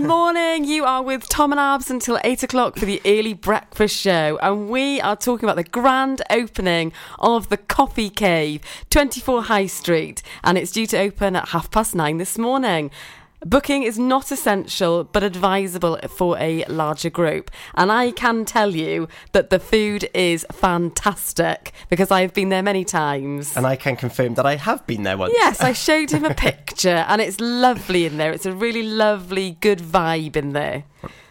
morning. 0.08 0.64
You 0.64 0.86
are 0.86 1.04
with 1.04 1.28
Tom 1.28 1.52
and 1.52 1.60
Abs 1.60 1.90
until 1.90 2.20
8 2.24 2.44
o'clock 2.44 2.78
for 2.78 2.86
the 2.86 3.02
early 3.06 3.34
breakfast 3.34 3.96
show. 3.96 4.40
And 4.42 4.70
we 4.70 5.02
are 5.02 5.16
talking 5.16 5.48
about 5.48 5.58
the 5.58 5.64
grand 5.64 6.22
opening 6.30 6.94
of 7.20 7.50
the 7.50 7.58
Coffee 7.58 8.10
Cave, 8.10 8.62
24 8.90 9.44
High 9.44 9.66
Street. 9.68 10.24
And 10.44 10.58
it's 10.58 10.72
due 10.72 10.86
to 10.88 10.98
open 10.98 11.36
at 11.36 11.50
half 11.50 11.70
past 11.72 11.94
nine 11.96 12.18
this 12.18 12.38
morning. 12.38 12.92
Booking 13.44 13.82
is 13.82 13.98
not 13.98 14.32
essential 14.32 15.04
but 15.04 15.24
advisable 15.24 15.98
for 16.16 16.38
a 16.38 16.64
larger 16.66 17.10
group. 17.10 17.50
And 17.74 17.92
I 17.92 18.12
can 18.12 18.46
tell 18.46 18.76
you 18.76 19.08
that 19.32 19.50
the 19.50 19.60
food 19.60 20.08
is 20.14 20.46
fantastic 20.52 21.72
because 21.90 22.12
I've 22.12 22.34
been 22.36 22.50
there 22.50 22.62
many 22.62 22.86
times. 22.86 23.58
And 23.58 23.66
I 23.66 23.76
can 23.76 23.96
confirm 23.96 24.36
that 24.36 24.46
I 24.46 24.58
have 24.58 24.86
been 24.86 25.02
there 25.04 25.18
once. 25.18 25.34
Yes, 25.36 25.60
I 25.62 25.74
showed 25.74 26.12
him 26.12 26.24
a 26.24 26.34
picture 26.50 27.04
and 27.08 27.20
it's 27.20 27.40
lovely 27.40 28.06
in 28.06 28.18
there. 28.18 28.32
It's 28.32 28.46
a 28.46 28.54
really 28.54 28.84
lovely, 28.84 29.58
good 29.60 29.80
vibe 29.80 30.36
in 30.36 30.54
there. 30.54 30.84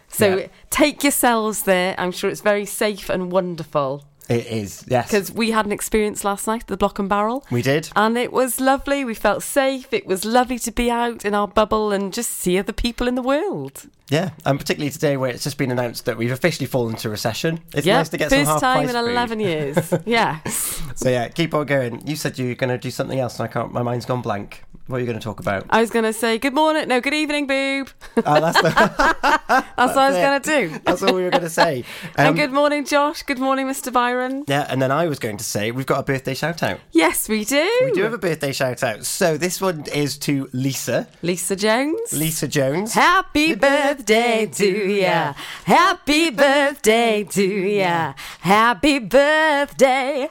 So 0.09 0.37
Yeah. 0.37 0.47
take 0.69 1.03
yourselves 1.03 1.63
there. 1.63 1.95
I'm 1.97 2.11
sure 2.11 2.29
it's 2.29 2.41
very 2.41 2.65
safe 2.65 3.09
and 3.09 3.31
wonderful. 3.31 4.03
It 4.31 4.47
is, 4.47 4.85
yes. 4.87 5.11
Because 5.11 5.29
we 5.29 5.51
had 5.51 5.65
an 5.65 5.73
experience 5.73 6.23
last 6.23 6.47
night 6.47 6.61
at 6.61 6.67
the 6.67 6.77
Block 6.77 6.99
and 6.99 7.09
Barrel. 7.09 7.45
We 7.51 7.61
did. 7.61 7.89
And 7.97 8.17
it 8.17 8.31
was 8.31 8.61
lovely. 8.61 9.03
We 9.03 9.13
felt 9.13 9.43
safe. 9.43 9.91
It 9.91 10.07
was 10.07 10.23
lovely 10.23 10.57
to 10.59 10.71
be 10.71 10.89
out 10.89 11.25
in 11.25 11.33
our 11.33 11.49
bubble 11.49 11.91
and 11.91 12.13
just 12.13 12.31
see 12.31 12.57
other 12.57 12.71
people 12.71 13.09
in 13.09 13.15
the 13.15 13.21
world. 13.21 13.87
Yeah, 14.09 14.31
and 14.45 14.57
particularly 14.57 14.91
today 14.91 15.17
where 15.17 15.29
it's 15.29 15.43
just 15.43 15.57
been 15.57 15.71
announced 15.71 16.05
that 16.05 16.17
we've 16.17 16.31
officially 16.31 16.65
fallen 16.65 16.93
into 16.93 17.09
recession. 17.09 17.59
It's 17.73 17.85
yeah, 17.85 17.97
nice 17.97 18.09
to 18.09 18.17
get 18.17 18.29
first 18.29 18.45
some 18.45 18.53
half 18.53 18.61
time 18.61 18.83
in 18.83 18.95
food. 18.95 19.11
11 19.11 19.39
years. 19.41 19.93
yes. 20.05 20.81
So 20.95 21.09
yeah, 21.09 21.27
keep 21.27 21.53
on 21.53 21.65
going. 21.65 22.07
You 22.07 22.15
said 22.15 22.39
you 22.39 22.47
were 22.47 22.55
going 22.55 22.69
to 22.69 22.77
do 22.77 22.91
something 22.91 23.19
else, 23.19 23.39
and 23.39 23.49
I 23.49 23.51
can't. 23.51 23.71
My 23.73 23.83
mind's 23.83 24.05
gone 24.05 24.21
blank. 24.21 24.63
What 24.87 24.97
are 24.97 24.99
you 24.99 25.05
going 25.05 25.19
to 25.19 25.23
talk 25.23 25.39
about? 25.39 25.65
I 25.69 25.79
was 25.79 25.89
going 25.89 26.03
to 26.03 26.11
say 26.11 26.37
good 26.37 26.53
morning, 26.53 26.87
no, 26.89 26.99
good 26.99 27.13
evening, 27.13 27.47
boob. 27.47 27.89
Oh, 28.25 28.41
that's, 28.41 28.61
the, 28.61 28.69
That's, 29.47 29.95
what 29.95 29.97
I 29.97 30.09
was 30.09 30.17
going 30.17 30.41
to 30.41 30.49
do. 30.69 30.81
that's 30.83 31.03
all 31.03 31.13
we 31.13 31.23
were 31.23 31.29
going 31.29 31.43
to 31.43 31.49
say. 31.49 31.85
and 32.17 32.29
Um, 32.29 32.35
good 32.35 32.51
morning, 32.51 32.83
Josh. 32.83 33.23
Good 33.23 33.39
morning, 33.39 33.67
Mr. 33.67 33.93
Byron. 33.93 34.43
Yeah, 34.47 34.65
and 34.69 34.81
then 34.81 34.91
I 34.91 35.07
was 35.07 35.17
going 35.19 35.37
to 35.37 35.43
say 35.43 35.71
we've 35.71 35.85
got 35.85 35.99
a 35.99 36.03
birthday 36.03 36.33
shout 36.33 36.61
out. 36.63 36.79
Yes, 36.91 37.29
we 37.29 37.45
do. 37.45 37.69
We 37.85 37.91
do 37.91 38.01
have 38.03 38.13
a 38.13 38.17
birthday 38.17 38.51
shout 38.51 38.83
out. 38.83 39.05
So 39.05 39.37
this 39.37 39.61
one 39.61 39.85
is 39.93 40.17
to 40.19 40.49
Lisa. 40.51 41.07
Lisa 41.21 41.55
Jones. 41.55 42.11
Lisa 42.11 42.47
Jones. 42.47 42.93
Happy 42.93 43.55
birthday 43.55 44.45
to 44.47 44.87
ya. 44.93 45.33
Happy 45.65 46.31
birthday 46.31 47.23
to 47.23 47.45
ya. 47.45 48.13
Happy 48.41 48.99
birthday. 48.99 50.29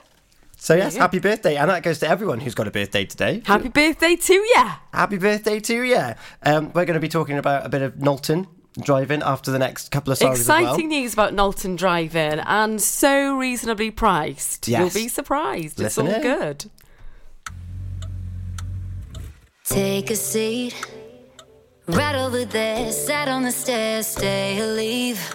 So 0.61 0.75
yes, 0.75 0.95
happy 0.95 1.21
birthday, 1.21 1.57
and 1.57 1.71
that 1.71 1.83
goes 1.83 2.01
to 2.01 2.09
everyone 2.09 2.39
who's 2.39 2.55
got 2.55 2.69
a 2.69 2.71
birthday 2.71 3.07
today. 3.07 3.43
Happy 3.47 3.71
birthday 3.71 4.15
to 4.15 4.35
ya. 4.55 4.75
Happy 4.93 5.17
birthday 5.17 5.59
to 5.59 5.83
you. 5.83 6.15
Um, 6.43 6.67
we're 6.75 6.85
going 6.85 6.95
to 6.95 7.01
be 7.01 7.09
talking 7.09 7.39
about 7.39 7.65
a 7.65 7.71
bit 7.71 7.81
of 7.81 7.99
Knowlton 7.99 8.47
driving 8.79 9.23
after 9.23 9.51
the 9.51 9.59
next 9.59 9.91
couple 9.91 10.13
of 10.13 10.19
songs 10.19 10.41
Exciting 10.41 10.69
as 10.69 10.77
well. 10.77 10.87
news 10.87 11.13
about 11.15 11.33
Knowlton 11.33 11.77
driving 11.77 12.41
and 12.41 12.81
so 12.81 13.39
reasonably 13.39 13.91
priced. 13.91 14.69
Yes. 14.69 14.95
You'll 14.95 15.03
be 15.03 15.09
surprised. 15.09 15.79
Listen 15.79 16.07
it's 16.07 16.15
all 16.15 16.31
in. 16.31 16.39
good. 16.39 16.71
Take 19.65 20.11
a 20.11 20.17
seat 20.17 20.75
right 21.87 22.17
over 22.17 22.45
there. 22.45 22.93
Sat 22.93 23.29
on 23.29 23.45
the 23.45 23.53
stairs, 23.53 24.09
stay 24.09 24.61
or 24.61 24.75
leave. 24.75 25.35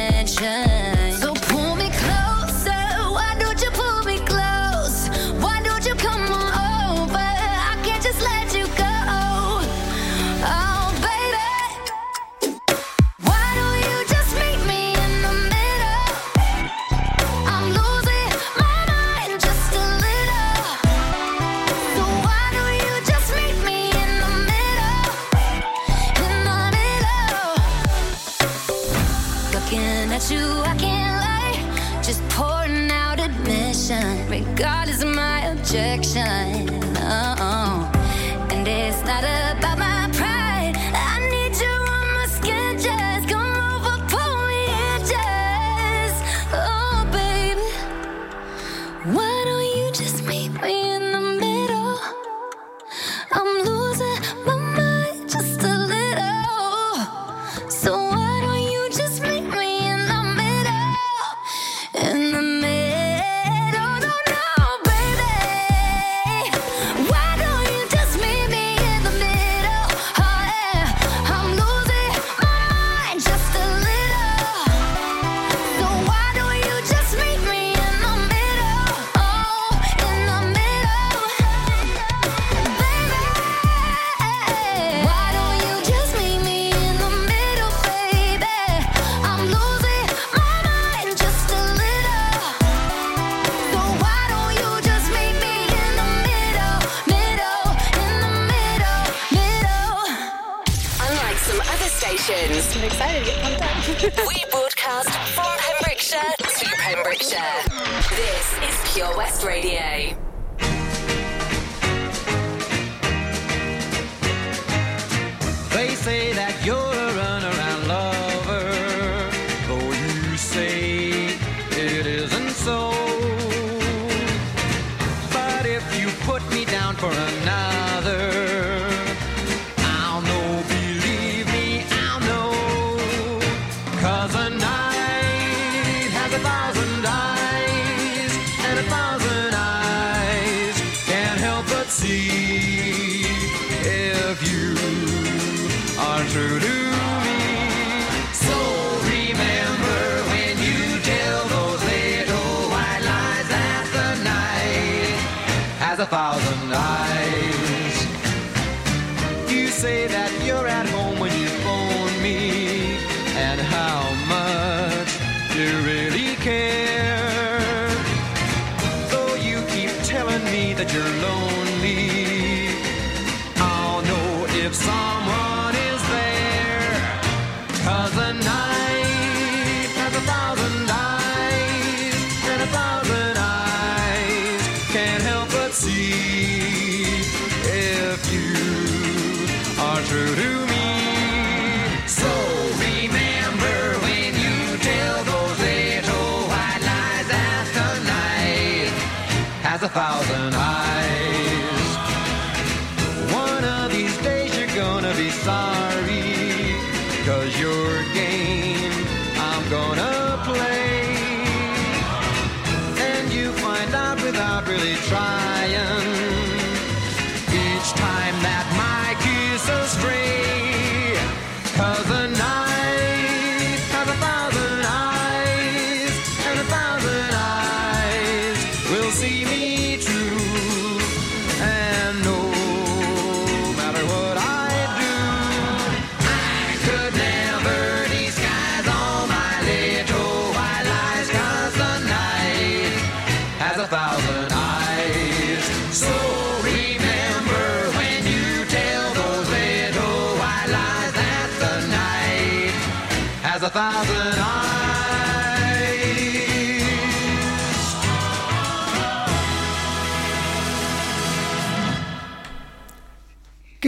Thousand 253.71 254.20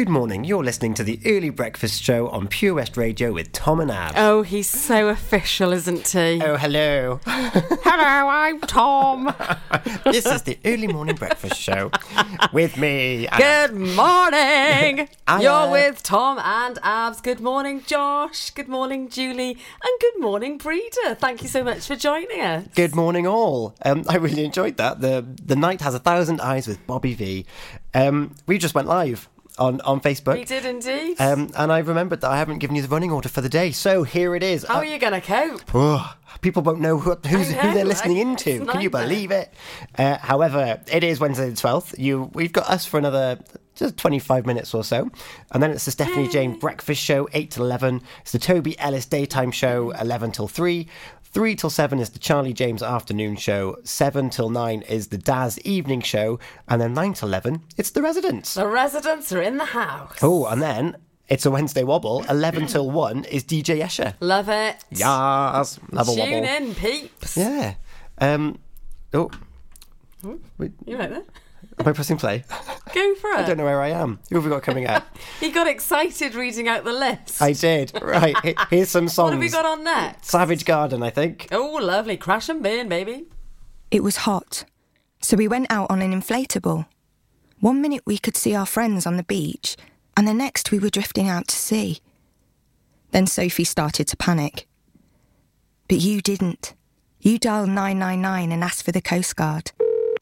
Good 0.04 0.12
morning. 0.12 0.44
You're 0.44 0.66
listening 0.66 0.96
to 0.96 1.04
the 1.06 1.18
Early 1.26 1.50
Breakfast 1.50 2.04
Show 2.04 2.28
on 2.28 2.50
Pure 2.50 2.74
West 2.74 2.98
Radio 2.98 3.32
with 3.32 3.54
Tom 3.54 3.80
and 3.80 3.90
Ab. 3.90 4.16
Oh, 4.18 4.42
he's 4.42 4.70
so 4.70 5.08
official, 5.08 5.72
isn't 5.72 6.06
he? 6.06 6.42
Oh, 6.44 6.58
hello. 6.58 7.22
Hello, 7.26 8.28
I'm 8.28 8.60
Tom. 8.60 9.34
this 10.04 10.26
is 10.26 10.42
the 10.42 10.60
Early 10.66 10.88
Morning 10.88 11.16
Breakfast 11.16 11.56
Show 11.56 11.90
with 12.52 12.76
me. 12.76 13.30
Anna. 13.30 13.68
Good 13.68 13.76
morning. 13.96 15.08
You're 15.42 15.72
with 15.72 16.04
Tom 16.04 16.38
and 16.38 16.80
Abs. 16.84 17.22
Good 17.22 17.40
morning, 17.40 17.82
Josh. 17.88 18.50
Good 18.50 18.68
morning, 18.68 19.08
Julie. 19.08 19.52
And 19.52 20.00
good 20.02 20.20
morning, 20.20 20.58
Breeder. 20.58 21.16
Thank 21.16 21.44
you 21.44 21.48
so 21.48 21.64
much 21.64 21.88
for 21.88 21.96
joining 21.96 22.42
us. 22.42 22.68
Good 22.76 22.94
morning, 22.94 23.26
all. 23.26 23.74
Um, 23.86 24.04
I 24.10 24.18
really 24.18 24.44
enjoyed 24.44 24.76
that. 24.76 25.00
The 25.00 25.26
The 25.46 25.56
night 25.56 25.80
has 25.80 25.96
a 25.96 26.00
thousand 26.00 26.42
eyes 26.42 26.68
with 26.68 26.86
Bobby 26.86 27.14
Vee. 27.14 27.46
Um, 27.94 28.36
we 28.48 28.58
just 28.58 28.76
went 28.76 28.90
live 28.90 29.30
on 29.58 29.82
on 29.82 30.02
Facebook. 30.02 30.34
We 30.34 30.46
did 30.46 30.66
indeed. 30.66 31.20
Um, 31.22 31.50
and 31.56 31.72
I 31.72 31.80
remembered 31.80 32.22
that 32.22 32.32
I 32.32 32.38
haven't 32.38 32.60
given 32.60 32.76
you 32.76 32.82
the 32.82 32.88
running 32.88 33.12
order 33.12 33.30
for 33.30 33.42
the 33.42 33.50
day, 33.50 33.72
so 33.72 34.04
here 34.04 34.36
it 34.36 34.44
is. 34.44 34.64
How 34.64 34.76
Uh, 34.76 34.78
are 34.80 34.86
you 34.86 34.98
going 35.00 35.14
to 35.14 35.22
cope? 35.22 35.62
Oh, 35.76 36.14
people 36.42 36.62
won't 36.64 36.80
know 36.82 36.98
who, 36.98 37.12
who's, 37.28 37.50
I 37.50 37.54
who 37.54 37.74
they're 37.74 37.86
listening 37.86 38.18
I- 38.18 38.22
into. 38.22 38.66
Can 38.66 38.82
you 38.82 38.90
believe 38.90 39.32
it? 39.32 39.54
Uh, 39.98 40.18
however, 40.18 40.80
it 40.92 41.04
is 41.04 41.20
Wednesday 41.20 41.50
the 41.50 41.56
twelfth. 41.56 41.98
You, 42.00 42.30
we've 42.34 42.54
got 42.54 42.70
us 42.70 42.86
for 42.86 42.98
another 42.98 43.40
just 43.76 43.98
twenty 43.98 44.20
five 44.20 44.46
minutes 44.46 44.74
or 44.74 44.84
so, 44.84 45.10
and 45.52 45.62
then 45.64 45.72
it's 45.72 45.86
the 45.86 45.92
Stephanie 45.92 46.28
Jane 46.28 46.58
Breakfast 46.60 47.02
Show, 47.02 47.28
eight 47.34 47.52
till 47.52 47.66
eleven. 47.66 48.02
It's 48.22 48.32
the 48.32 48.40
Toby 48.40 48.78
Ellis 48.80 49.06
Daytime 49.06 49.52
Show, 49.52 49.92
eleven 49.92 50.32
till 50.32 50.48
three. 50.48 50.88
Three 51.34 51.56
till 51.56 51.72
seven 51.72 51.98
is 52.00 52.12
the 52.12 52.20
Charlie 52.20 52.54
James 52.54 52.84
Afternoon 52.84 53.36
Show. 53.38 53.78
Seven 53.84 54.30
till 54.30 54.52
nine 54.52 54.84
is 54.84 55.08
the 55.08 55.18
Daz 55.18 55.58
Evening 55.62 56.02
Show, 56.02 56.38
and 56.68 56.80
then 56.80 56.94
nine 56.94 57.14
till 57.14 57.28
eleven, 57.28 57.64
it's 57.76 57.90
the 57.90 58.04
Residents. 58.04 58.54
The 58.54 58.68
residents 58.68 59.32
are 59.34 59.42
in 59.42 59.58
the 59.58 59.66
house. 59.66 60.20
Oh, 60.22 60.46
and 60.46 60.62
then 60.62 60.96
it's 61.28 61.46
a 61.48 61.52
Wednesday 61.52 61.84
Wobble. 61.84 62.24
Eleven 62.30 62.68
till 62.68 62.92
one 62.92 63.24
is 63.26 63.44
DJ 63.44 63.82
Escher. 63.82 64.14
Love 64.20 64.48
it. 64.48 64.84
Yes, 64.92 65.80
love 65.92 66.08
a 66.08 66.14
Tune 66.14 66.20
wobble. 66.30 66.46
in, 66.68 66.76
peeps. 66.76 67.36
Yeah. 67.36 67.76
Um. 68.20 68.60
Oh, 69.16 69.32
wait, 70.60 70.72
You 70.86 70.98
right 71.00 71.10
there? 71.10 71.24
am 71.80 71.88
I 71.88 71.92
pressing 71.94 72.18
play? 72.18 72.44
Go 72.94 73.16
for 73.16 73.32
it. 73.32 73.40
I 73.40 73.44
don't 73.44 73.58
know 73.58 73.64
where 73.66 73.82
I 73.82 73.90
am. 73.90 74.20
Who 74.30 74.36
have 74.36 74.44
we 74.46 74.50
got 74.52 74.64
coming 74.64 74.86
up? 74.88 75.06
He 75.40 75.52
got 75.52 75.68
excited 75.68 76.36
reading 76.36 76.68
out 76.70 76.84
the 76.86 76.94
list. 76.94 77.42
I 77.42 77.52
did. 77.54 77.92
Right. 78.02 78.36
Here's 78.70 78.90
some 78.90 79.10
songs. 79.10 79.26
What 79.26 79.34
have 79.34 79.40
we 79.42 79.50
got 79.50 79.66
on 79.66 79.84
next? 79.84 80.30
Savage 80.30 80.64
Garden, 80.64 81.04
I 81.04 81.10
think. 81.10 81.48
Oh, 81.52 81.80
lovely. 81.82 82.16
Crash 82.16 82.48
and 82.48 82.64
burn, 82.64 82.88
baby. 82.88 83.26
It 83.92 84.04
was 84.04 84.18
hot, 84.18 84.64
so 85.22 85.36
we 85.36 85.48
went 85.48 85.68
out 85.70 85.92
on 85.92 86.02
an 86.02 86.14
inflatable. 86.14 86.86
One 87.60 87.82
minute 87.82 88.04
we 88.06 88.18
could 88.18 88.38
see 88.38 88.56
our 88.56 88.66
friends 88.66 89.06
on 89.06 89.18
the 89.18 89.24
beach, 89.24 89.76
and 90.16 90.28
the 90.28 90.34
next 90.34 90.72
we 90.72 90.80
were 90.80 90.90
drifting 90.90 91.28
out 91.28 91.48
to 91.50 91.56
sea. 91.56 92.00
Then 93.12 93.28
Sophie 93.28 93.64
started 93.66 94.08
to 94.08 94.18
panic. 94.18 94.68
But 95.90 96.00
you 96.00 96.22
didn't. 96.22 96.74
You 97.20 97.38
dialed 97.38 97.70
999 97.70 98.52
and 98.52 98.64
asked 98.64 98.84
for 98.84 98.92
the 98.92 99.02
Coast 99.02 99.36
Guard. 99.36 99.72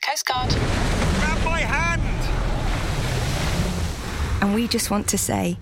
Coast 0.05 0.25
Guard. 0.25 0.49
Grab 0.49 1.45
my 1.45 1.59
hand! 1.59 2.01
And 4.41 4.55
we 4.55 4.67
just 4.67 4.89
want 4.89 5.07
to 5.09 5.17
say, 5.17 5.57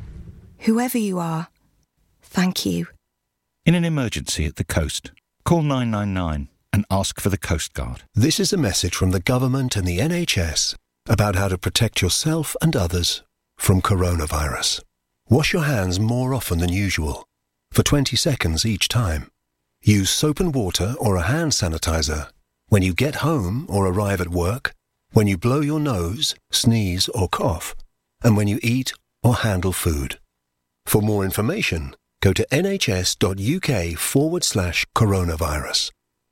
whoever 0.59 0.97
you 0.97 1.19
are, 1.19 1.49
thank 2.21 2.65
you. 2.65 2.88
In 3.65 3.75
an 3.75 3.84
emergency 3.84 4.45
at 4.45 4.55
the 4.55 4.63
coast, 4.63 5.11
call 5.43 5.61
999 5.61 6.47
and 6.71 6.86
ask 6.89 7.19
for 7.19 7.30
the 7.30 7.38
Coast 7.38 7.73
Guard. 7.73 8.03
This 8.15 8.39
is 8.39 8.53
a 8.53 8.57
message 8.57 8.95
from 8.95 9.11
the 9.11 9.19
government 9.19 9.75
and 9.75 9.86
the 9.86 9.99
NHS 9.99 10.75
about 11.07 11.36
how 11.36 11.49
to 11.49 11.57
protect 11.57 12.01
yourself 12.01 12.55
and 12.61 12.75
others 12.75 13.21
from 13.57 13.82
coronavirus. 13.82 14.82
Wash 15.27 15.51
your 15.51 15.63
hands 15.63 15.99
more 15.99 16.34
often 16.34 16.59
than 16.59 16.71
usual, 16.71 17.25
for 17.71 17.84
20 17.84 18.15
seconds 18.15 18.65
each 18.65 18.88
time. 18.88 19.30
Use 19.82 20.09
soap 20.09 20.39
and 20.39 20.55
water 20.55 20.95
or 20.99 21.17
a 21.17 21.23
hand 21.23 21.51
sanitizer 21.51 22.30
when 22.69 22.84
you 22.84 22.93
get 22.93 23.15
home 23.15 23.65
or 23.67 23.88
arrive 23.88 24.21
at 24.21 24.30
work, 24.30 24.73
when 25.11 25.27
you 25.27 25.38
blow 25.38 25.59
your 25.59 25.80
nose, 25.80 26.36
sneeze 26.51 27.09
or 27.09 27.27
cough, 27.27 27.75
and 28.24 28.38
when 28.38 28.47
you 28.47 28.59
eat 28.61 28.93
or 29.24 29.36
handle 29.36 29.74
food. 29.74 30.20
For 30.86 31.01
more 31.01 31.24
information, 31.24 31.95
go 32.22 32.34
to 32.34 32.45
nhs.uk 32.51 33.97
forward 33.97 34.43
slash 34.43 34.86
coronavirus. 34.95 35.91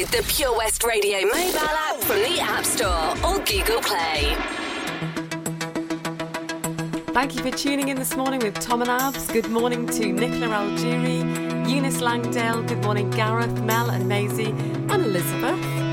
Download 0.00 0.10
the 0.10 0.32
Pure 0.32 0.56
West 0.56 0.84
Radio 0.84 1.20
mobile 1.26 1.58
app 1.58 1.96
from 1.96 2.16
the 2.20 2.40
App 2.40 2.64
Store 2.64 3.10
or 3.24 3.38
Google 3.40 3.80
Play. 3.82 4.34
Thank 7.12 7.34
you 7.34 7.42
for 7.42 7.50
tuning 7.50 7.88
in 7.88 7.98
this 7.98 8.16
morning 8.16 8.40
with 8.40 8.54
Tom 8.54 8.80
and 8.80 8.90
Abs. 8.90 9.30
Good 9.30 9.50
morning 9.50 9.86
to 9.88 10.12
Nicola 10.12 10.46
Algieri, 10.46 11.68
Eunice 11.68 12.00
Langdale. 12.00 12.62
Good 12.62 12.82
morning, 12.82 13.10
Gareth, 13.10 13.60
Mel, 13.62 13.90
and 13.90 14.08
Maisie, 14.08 14.52
and 14.52 14.90
Elizabeth. 14.90 15.89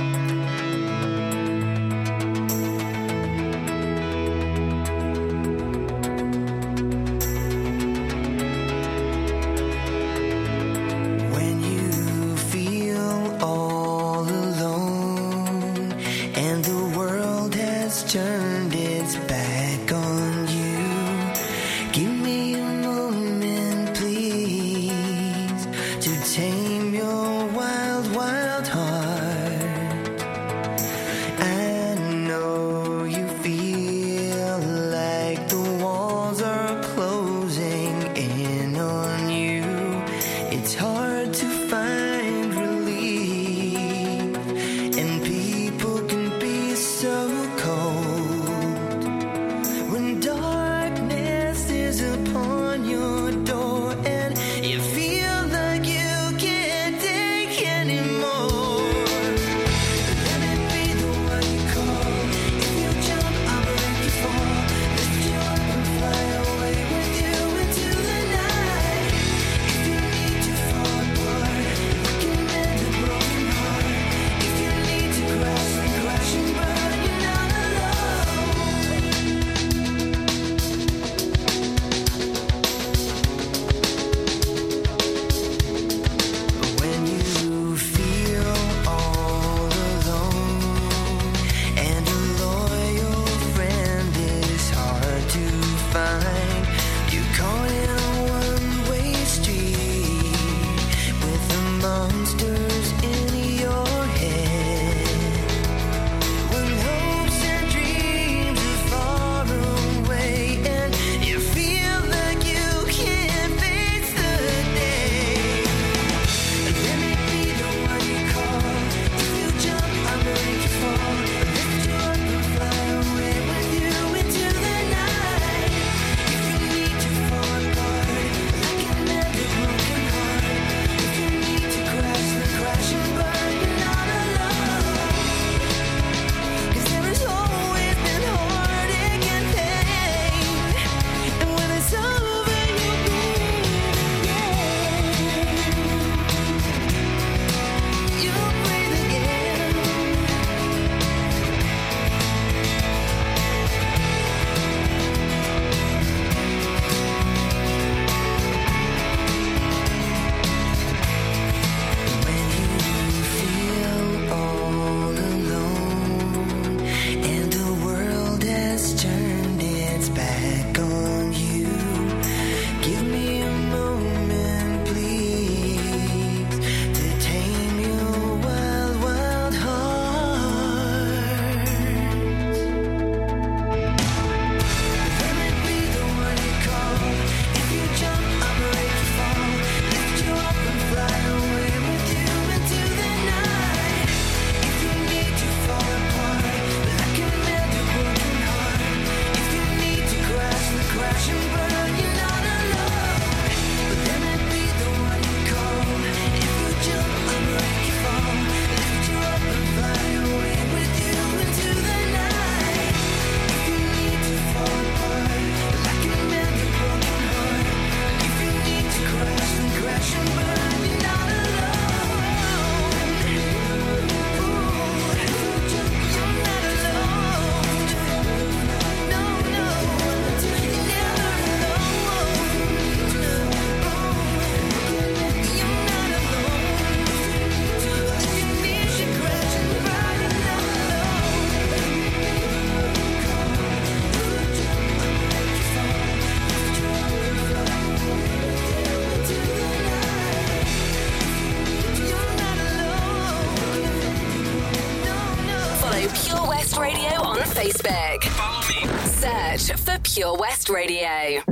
Pure 260.17 260.37
West 260.37 260.67
Radio. 260.69 261.43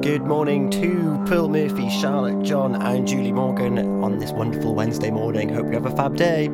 Good 0.00 0.22
morning 0.22 0.68
to 0.72 1.22
Pearl 1.28 1.48
Murphy, 1.48 1.88
Charlotte, 1.88 2.42
John, 2.42 2.74
and 2.82 3.06
Julie 3.06 3.30
Morgan 3.30 3.78
on 4.02 4.18
this 4.18 4.32
wonderful 4.32 4.74
Wednesday 4.74 5.12
morning. 5.12 5.48
Hope 5.48 5.66
you 5.66 5.74
have 5.74 5.86
a 5.86 5.94
fab 5.94 6.16
day. 6.16 6.48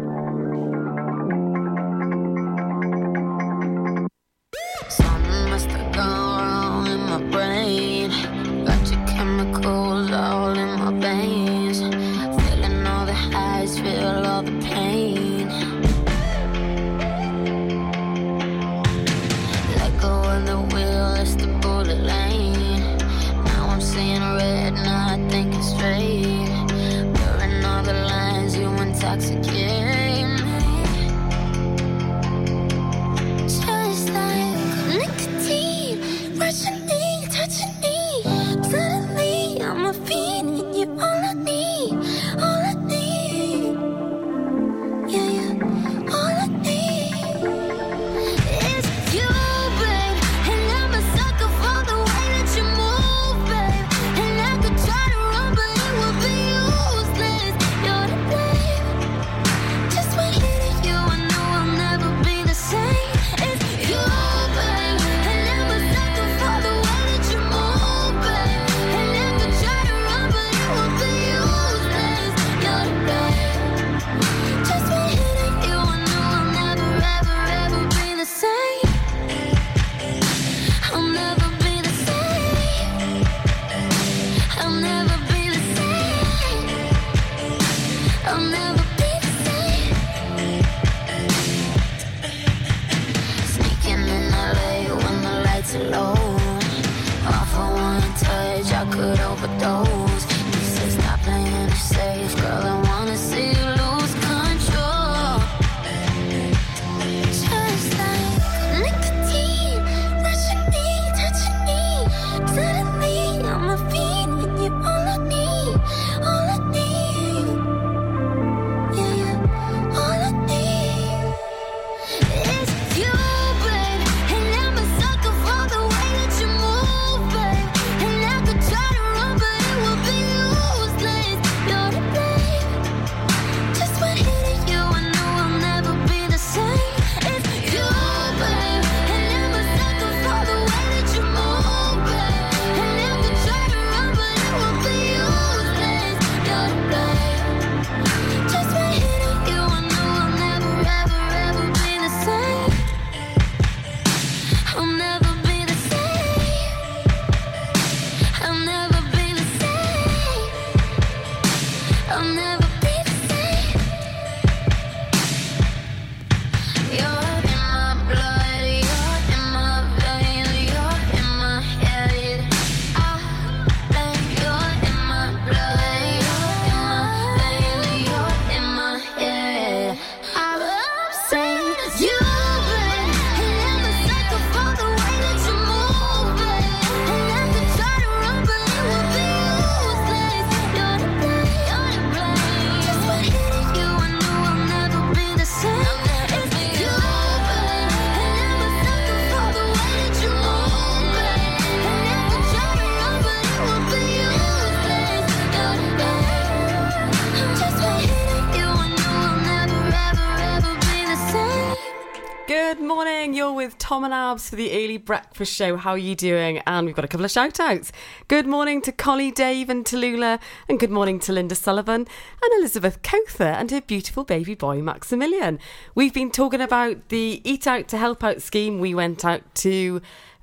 Tom 214.03 214.11
and 214.11 214.33
Abs 214.33 214.51
for 214.51 214.57
the 214.57 214.73
early 214.73 214.97
breakfast 214.97 215.55
show. 215.55 215.77
How 215.77 215.93
are 215.93 215.99
you 215.99 216.17
doing? 216.17 216.61
And 216.67 216.87
we've 216.87 216.95
got 216.97 217.05
a 217.05 217.09
couple 217.09 217.25
of 217.25 217.31
shout 217.31 217.61
outs. 217.61 217.93
Good 218.27 218.49
morning 218.49 218.83
to 218.83 218.91
Collie, 218.91 219.31
Dave, 219.31 219.71
and 219.71 219.85
Tallulah. 219.85 220.41
And 220.69 220.81
good 220.81 220.91
morning 220.91 221.21
to 221.21 221.33
Linda 221.33 221.55
Sullivan 221.55 222.01
and 222.01 222.53
Elizabeth 222.59 223.01
Cowther 223.03 223.45
and 223.45 223.71
her 223.71 223.81
beautiful 223.81 224.25
baby 224.25 224.57
boy, 224.57 224.83
Maximilian. 224.83 225.61
We've 225.95 226.13
been 226.13 226.33
talking 226.33 226.61
about 226.61 227.11
the 227.11 227.41
Eat 227.45 227.69
Out 227.69 227.87
to 227.89 227.97
Help 227.97 228.25
Out 228.25 228.43
scheme. 228.43 228.81
We 228.81 228.93
went 228.93 229.25
out 229.25 229.43
to 229.57 230.03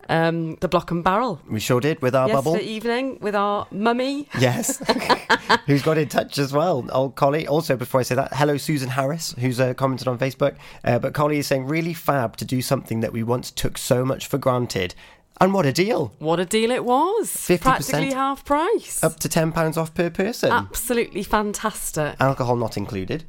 um, 0.09 0.55
the 0.55 0.67
Block 0.67 0.91
and 0.91 1.03
Barrel 1.03 1.39
We 1.49 1.59
sure 1.59 1.79
did 1.79 2.01
with 2.01 2.15
our 2.15 2.27
bubble. 2.27 2.57
evening 2.57 3.19
with 3.21 3.35
our 3.35 3.67
mummy. 3.71 4.27
Yes. 4.39 4.81
who's 5.65 5.81
got 5.81 5.97
in 5.97 6.07
touch 6.09 6.37
as 6.39 6.51
well. 6.51 6.85
Old 6.91 7.15
Collie. 7.15 7.47
Also, 7.47 7.75
before 7.77 7.99
I 7.99 8.03
say 8.03 8.15
that, 8.15 8.33
hello, 8.33 8.57
Susan 8.57 8.89
Harris, 8.89 9.35
who's 9.39 9.59
uh, 9.59 9.73
commented 9.73 10.07
on 10.07 10.17
Facebook. 10.17 10.55
Uh, 10.83 10.97
but 10.97 11.13
Collie 11.13 11.37
is 11.39 11.47
saying, 11.47 11.67
really 11.67 11.93
fab 11.93 12.35
to 12.37 12.45
do 12.45 12.61
something 12.61 13.01
that 13.01 13.13
we 13.13 13.21
once 13.23 13.51
took 13.51 13.77
so 13.77 14.03
much 14.03 14.27
for 14.27 14.37
granted. 14.37 14.95
And 15.41 15.53
what 15.53 15.65
a 15.65 15.71
deal. 15.71 16.13
What 16.19 16.39
a 16.39 16.45
deal 16.45 16.71
it 16.71 16.83
was. 16.83 17.29
50% 17.29 17.61
Practically 17.61 18.13
half 18.13 18.43
price. 18.43 19.03
Up 19.03 19.19
to 19.19 19.29
£10 19.29 19.77
off 19.77 19.93
per 19.93 20.09
person. 20.09 20.51
Absolutely 20.51 21.23
fantastic. 21.23 22.15
Alcohol 22.19 22.55
not 22.55 22.75
included. 22.77 23.23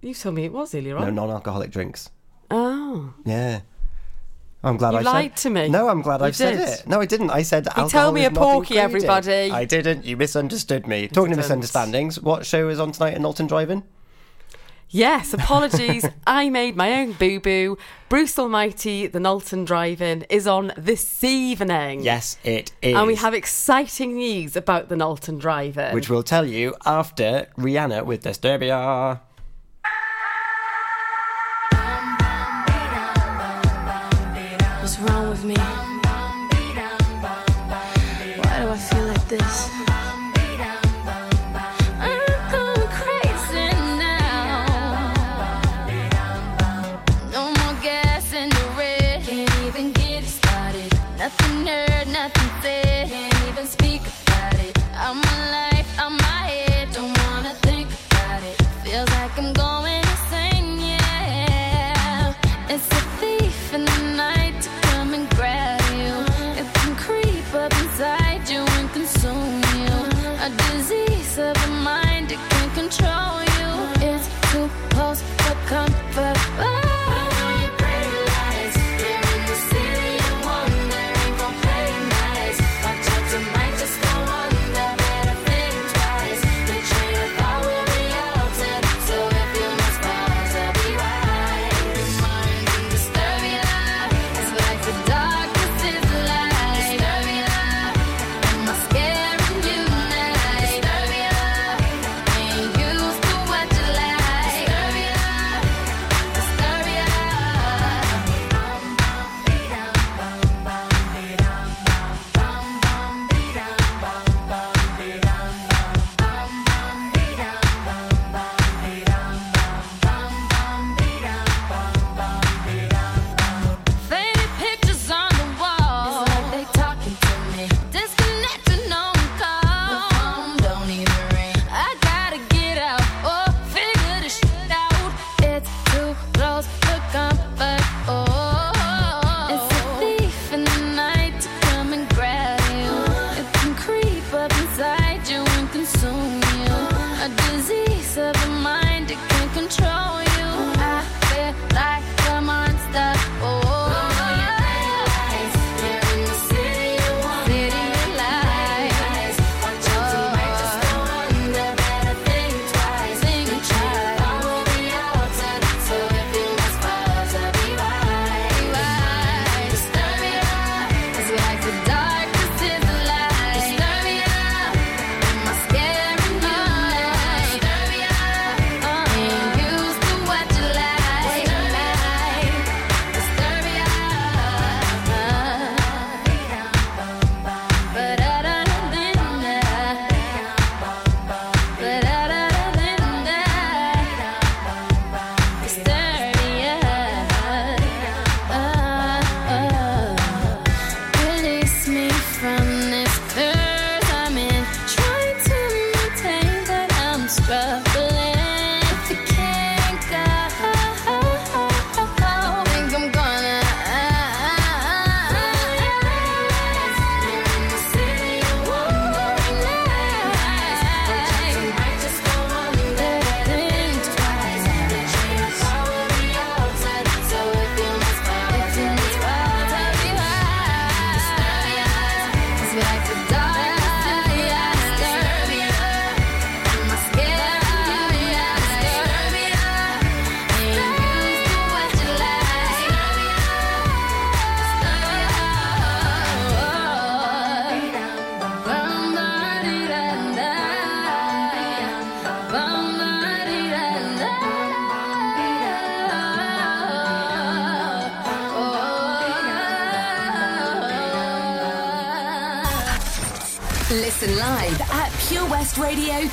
You 0.00 0.14
told 0.14 0.34
me 0.36 0.44
it 0.44 0.52
was 0.52 0.74
earlier 0.74 0.98
No 0.98 1.10
non 1.10 1.30
alcoholic 1.30 1.70
drinks. 1.70 2.10
Oh. 2.50 3.14
Yeah. 3.24 3.60
I'm 4.62 4.76
glad 4.76 4.92
You 4.92 4.98
I 4.98 5.02
lied 5.02 5.38
said. 5.38 5.42
to 5.42 5.50
me. 5.50 5.68
No, 5.68 5.88
I'm 5.88 6.02
glad 6.02 6.20
You 6.20 6.26
I 6.26 6.30
said 6.32 6.58
it. 6.80 6.86
No, 6.88 7.00
I 7.00 7.06
didn't. 7.06 7.30
I 7.30 7.42
said 7.42 7.68
alcohol 7.68 7.88
told 7.90 8.14
me 8.14 8.24
a 8.24 8.30
porky, 8.30 8.76
included. 8.78 8.82
everybody. 9.08 9.50
I 9.52 9.64
didn't. 9.64 10.04
You 10.04 10.16
misunderstood 10.16 10.86
me. 10.86 11.06
Talking 11.08 11.32
of 11.32 11.38
misunderstandings, 11.38 12.20
what 12.20 12.44
show 12.44 12.68
is 12.68 12.80
on 12.80 12.90
tonight 12.92 13.14
at 13.14 13.20
Knowlton 13.20 13.46
Driving? 13.46 13.84
Yes, 14.90 15.34
apologies. 15.34 16.06
I 16.26 16.48
made 16.48 16.74
my 16.74 17.00
own 17.00 17.12
boo 17.12 17.38
boo. 17.40 17.76
Bruce 18.08 18.38
Almighty, 18.38 19.06
the 19.06 19.20
Knowlton 19.20 19.66
Drive 19.66 20.00
In, 20.00 20.22
is 20.30 20.46
on 20.46 20.72
this 20.78 21.22
evening. 21.22 22.00
Yes, 22.00 22.38
it 22.42 22.72
is. 22.80 22.96
And 22.96 23.06
we 23.06 23.16
have 23.16 23.34
exciting 23.34 24.16
news 24.16 24.56
about 24.56 24.88
the 24.88 24.96
Knowlton 24.96 25.38
Drive 25.38 25.76
In. 25.76 25.94
which 25.94 26.08
we'll 26.08 26.22
tell 26.22 26.46
you 26.46 26.74
after 26.86 27.48
Rihanna 27.58 28.06
with 28.06 28.24
Disturbia. 28.24 29.20
What's 34.88 35.00
wrong 35.00 35.28
with 35.28 35.44
me? 35.44 35.54
Why 38.34 38.62
do 38.62 38.68
I 38.70 38.76
feel 38.78 39.04
like 39.04 39.28
this? 39.28 39.87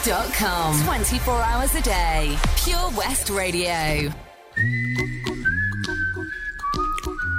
purewestradio.com. 0.06 0.84
24 0.84 1.42
hours 1.42 1.76
a 1.76 1.82
day. 1.82 2.38
Pure 2.58 2.92
West 2.96 3.30
Radio. 3.32 4.12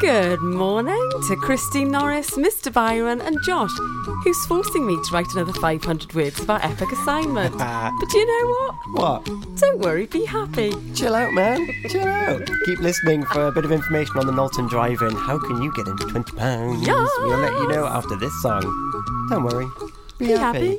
Good 0.00 0.40
morning 0.40 1.10
to 1.28 1.36
Christine 1.36 1.90
Norris, 1.90 2.32
Mr. 2.32 2.72
Byron, 2.72 3.20
and 3.20 3.38
Josh, 3.44 3.70
who's 4.24 4.46
forcing 4.46 4.86
me 4.86 4.94
to 4.94 5.10
write 5.12 5.26
another 5.34 5.52
500 5.54 6.14
words 6.14 6.40
of 6.40 6.50
our 6.50 6.60
epic 6.62 6.90
assignment. 6.92 7.56
but 7.58 8.12
you 8.12 8.26
know 8.26 8.50
what? 8.50 9.24
What? 9.24 9.58
Don't 9.58 9.78
worry, 9.78 10.06
be 10.06 10.24
happy. 10.24 10.72
Chill 10.92 11.14
out, 11.14 11.32
man. 11.32 11.66
Chill 11.88 12.06
out. 12.06 12.50
Keep 12.66 12.80
listening 12.80 13.24
for 13.26 13.46
a 13.46 13.52
bit 13.52 13.64
of 13.64 13.72
information 13.72 14.18
on 14.18 14.26
the 14.26 14.32
Knowlton 14.32 14.66
Drive-In. 14.66 15.14
How 15.14 15.38
can 15.38 15.62
you 15.62 15.72
get 15.74 15.86
into 15.86 16.04
£20? 16.04 16.84
Yes. 16.84 17.10
We'll 17.20 17.38
let 17.38 17.52
you 17.52 17.68
know 17.68 17.86
after 17.86 18.16
this 18.16 18.42
song. 18.42 18.62
Don't 19.30 19.44
worry. 19.44 19.66
Be, 20.18 20.26
Be 20.26 20.32
happy. 20.32 20.78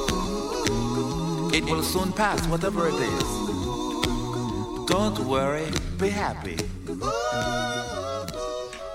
It 1.61 1.71
will 1.71 1.83
soon 1.83 2.11
pass, 2.11 2.45
whatever 2.47 2.87
it 2.87 2.95
is. 2.95 3.23
Don't 4.87 5.19
worry, 5.19 5.67
be 5.97 6.09
happy. 6.09 6.57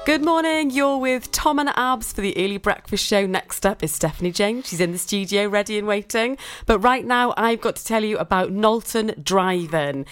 Good 0.07 0.25
morning. 0.25 0.71
You're 0.71 0.99
with 0.99 1.33
Tom 1.33 1.59
and 1.59 1.69
Abs 1.75 2.13
for 2.13 2.21
the 2.21 2.33
early 2.37 2.59
breakfast 2.59 3.05
show. 3.05 3.27
Next 3.27 3.67
up 3.67 3.83
is 3.83 3.93
Stephanie 3.93 4.31
James. 4.31 4.69
She's 4.69 4.81
in 4.81 4.93
the 4.93 4.99
studio, 4.99 5.49
ready 5.49 5.79
and 5.79 5.89
waiting. 5.89 6.39
But 6.65 6.79
right 6.79 7.05
now, 7.05 7.35
I've 7.37 7.61
got 7.61 7.75
to 7.75 7.85
tell 7.85 8.05
you 8.05 8.17
about 8.17 8.53
Knowlton 8.53 9.21
Drive-In. 9.21 10.07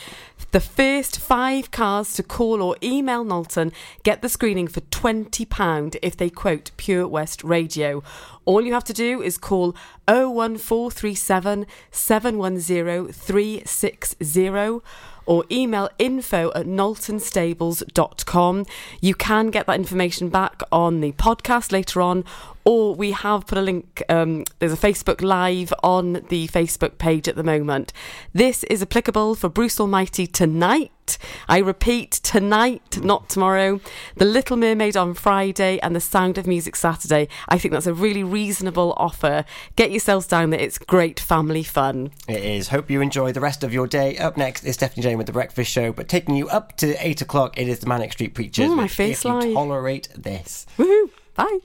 The 0.50 0.58
first 0.58 1.20
five 1.20 1.70
cars 1.70 2.12
to 2.14 2.24
call 2.24 2.60
or 2.60 2.76
email 2.82 3.22
Knowlton 3.22 3.70
get 4.02 4.20
the 4.20 4.28
screening 4.28 4.66
for 4.66 4.80
£20 4.80 5.96
if 6.02 6.16
they 6.16 6.28
quote 6.28 6.72
Pure 6.76 7.06
West 7.06 7.44
Radio. 7.44 8.02
All 8.46 8.62
you 8.62 8.72
have 8.72 8.82
to 8.84 8.92
do 8.92 9.22
is 9.22 9.38
call 9.38 9.76
01437 10.08 11.66
710 11.92 13.12
360 13.12 14.80
or 15.26 15.44
email 15.50 15.88
info 15.98 16.52
at 16.54 16.66
knowltonstables.com. 16.66 18.66
You 19.00 19.14
can 19.14 19.48
get 19.48 19.66
that 19.66 19.76
information 19.76 20.28
back 20.28 20.62
on 20.70 21.00
the 21.00 21.12
podcast 21.12 21.72
later 21.72 22.00
on, 22.00 22.24
or 22.64 22.94
we 22.94 23.12
have 23.12 23.46
put 23.46 23.58
a 23.58 23.62
link. 23.62 24.02
Um, 24.08 24.44
there's 24.58 24.72
a 24.72 24.76
Facebook 24.76 25.20
Live 25.22 25.72
on 25.82 26.14
the 26.28 26.48
Facebook 26.48 26.98
page 26.98 27.28
at 27.28 27.36
the 27.36 27.44
moment. 27.44 27.92
This 28.32 28.64
is 28.64 28.82
applicable 28.82 29.34
for 29.34 29.48
Bruce 29.48 29.78
Almighty 29.78 30.26
tonight. 30.26 31.18
I 31.48 31.58
repeat, 31.58 32.12
tonight, 32.12 32.98
not 33.02 33.28
tomorrow. 33.28 33.80
The 34.16 34.24
Little 34.24 34.56
Mermaid 34.56 34.96
on 34.96 35.12
Friday 35.12 35.78
and 35.80 35.94
the 35.94 36.00
Sound 36.00 36.38
of 36.38 36.46
Music 36.46 36.76
Saturday. 36.76 37.28
I 37.48 37.58
think 37.58 37.72
that's 37.72 37.86
a 37.86 37.92
really 37.92 38.22
reasonable 38.22 38.94
offer. 38.96 39.44
Get 39.76 39.90
yourselves 39.90 40.26
down 40.26 40.48
there. 40.48 40.60
It's 40.60 40.78
great 40.78 41.20
family 41.20 41.62
fun. 41.62 42.10
It 42.26 42.42
is. 42.42 42.68
Hope 42.68 42.90
you 42.90 43.02
enjoy 43.02 43.32
the 43.32 43.40
rest 43.40 43.62
of 43.62 43.74
your 43.74 43.86
day. 43.86 44.16
Up 44.16 44.38
next 44.38 44.64
is 44.64 44.76
Stephanie 44.76 45.02
Jane 45.02 45.18
with 45.18 45.26
the 45.26 45.32
Breakfast 45.32 45.70
Show, 45.70 45.92
but 45.92 46.08
taking 46.08 46.36
you 46.36 46.48
up 46.48 46.76
to 46.78 46.94
eight 47.06 47.20
o'clock, 47.20 47.58
it 47.58 47.68
is 47.68 47.80
the 47.80 47.86
Manic 47.86 48.12
Street 48.12 48.34
Preachers. 48.34 48.70
Ooh, 48.70 48.76
my 48.76 48.88
face 48.88 49.24
if 49.26 49.44
you 49.44 49.52
tolerate 49.52 50.08
this. 50.16 50.66
Woohoo! 50.78 51.10
Bye. 51.34 51.58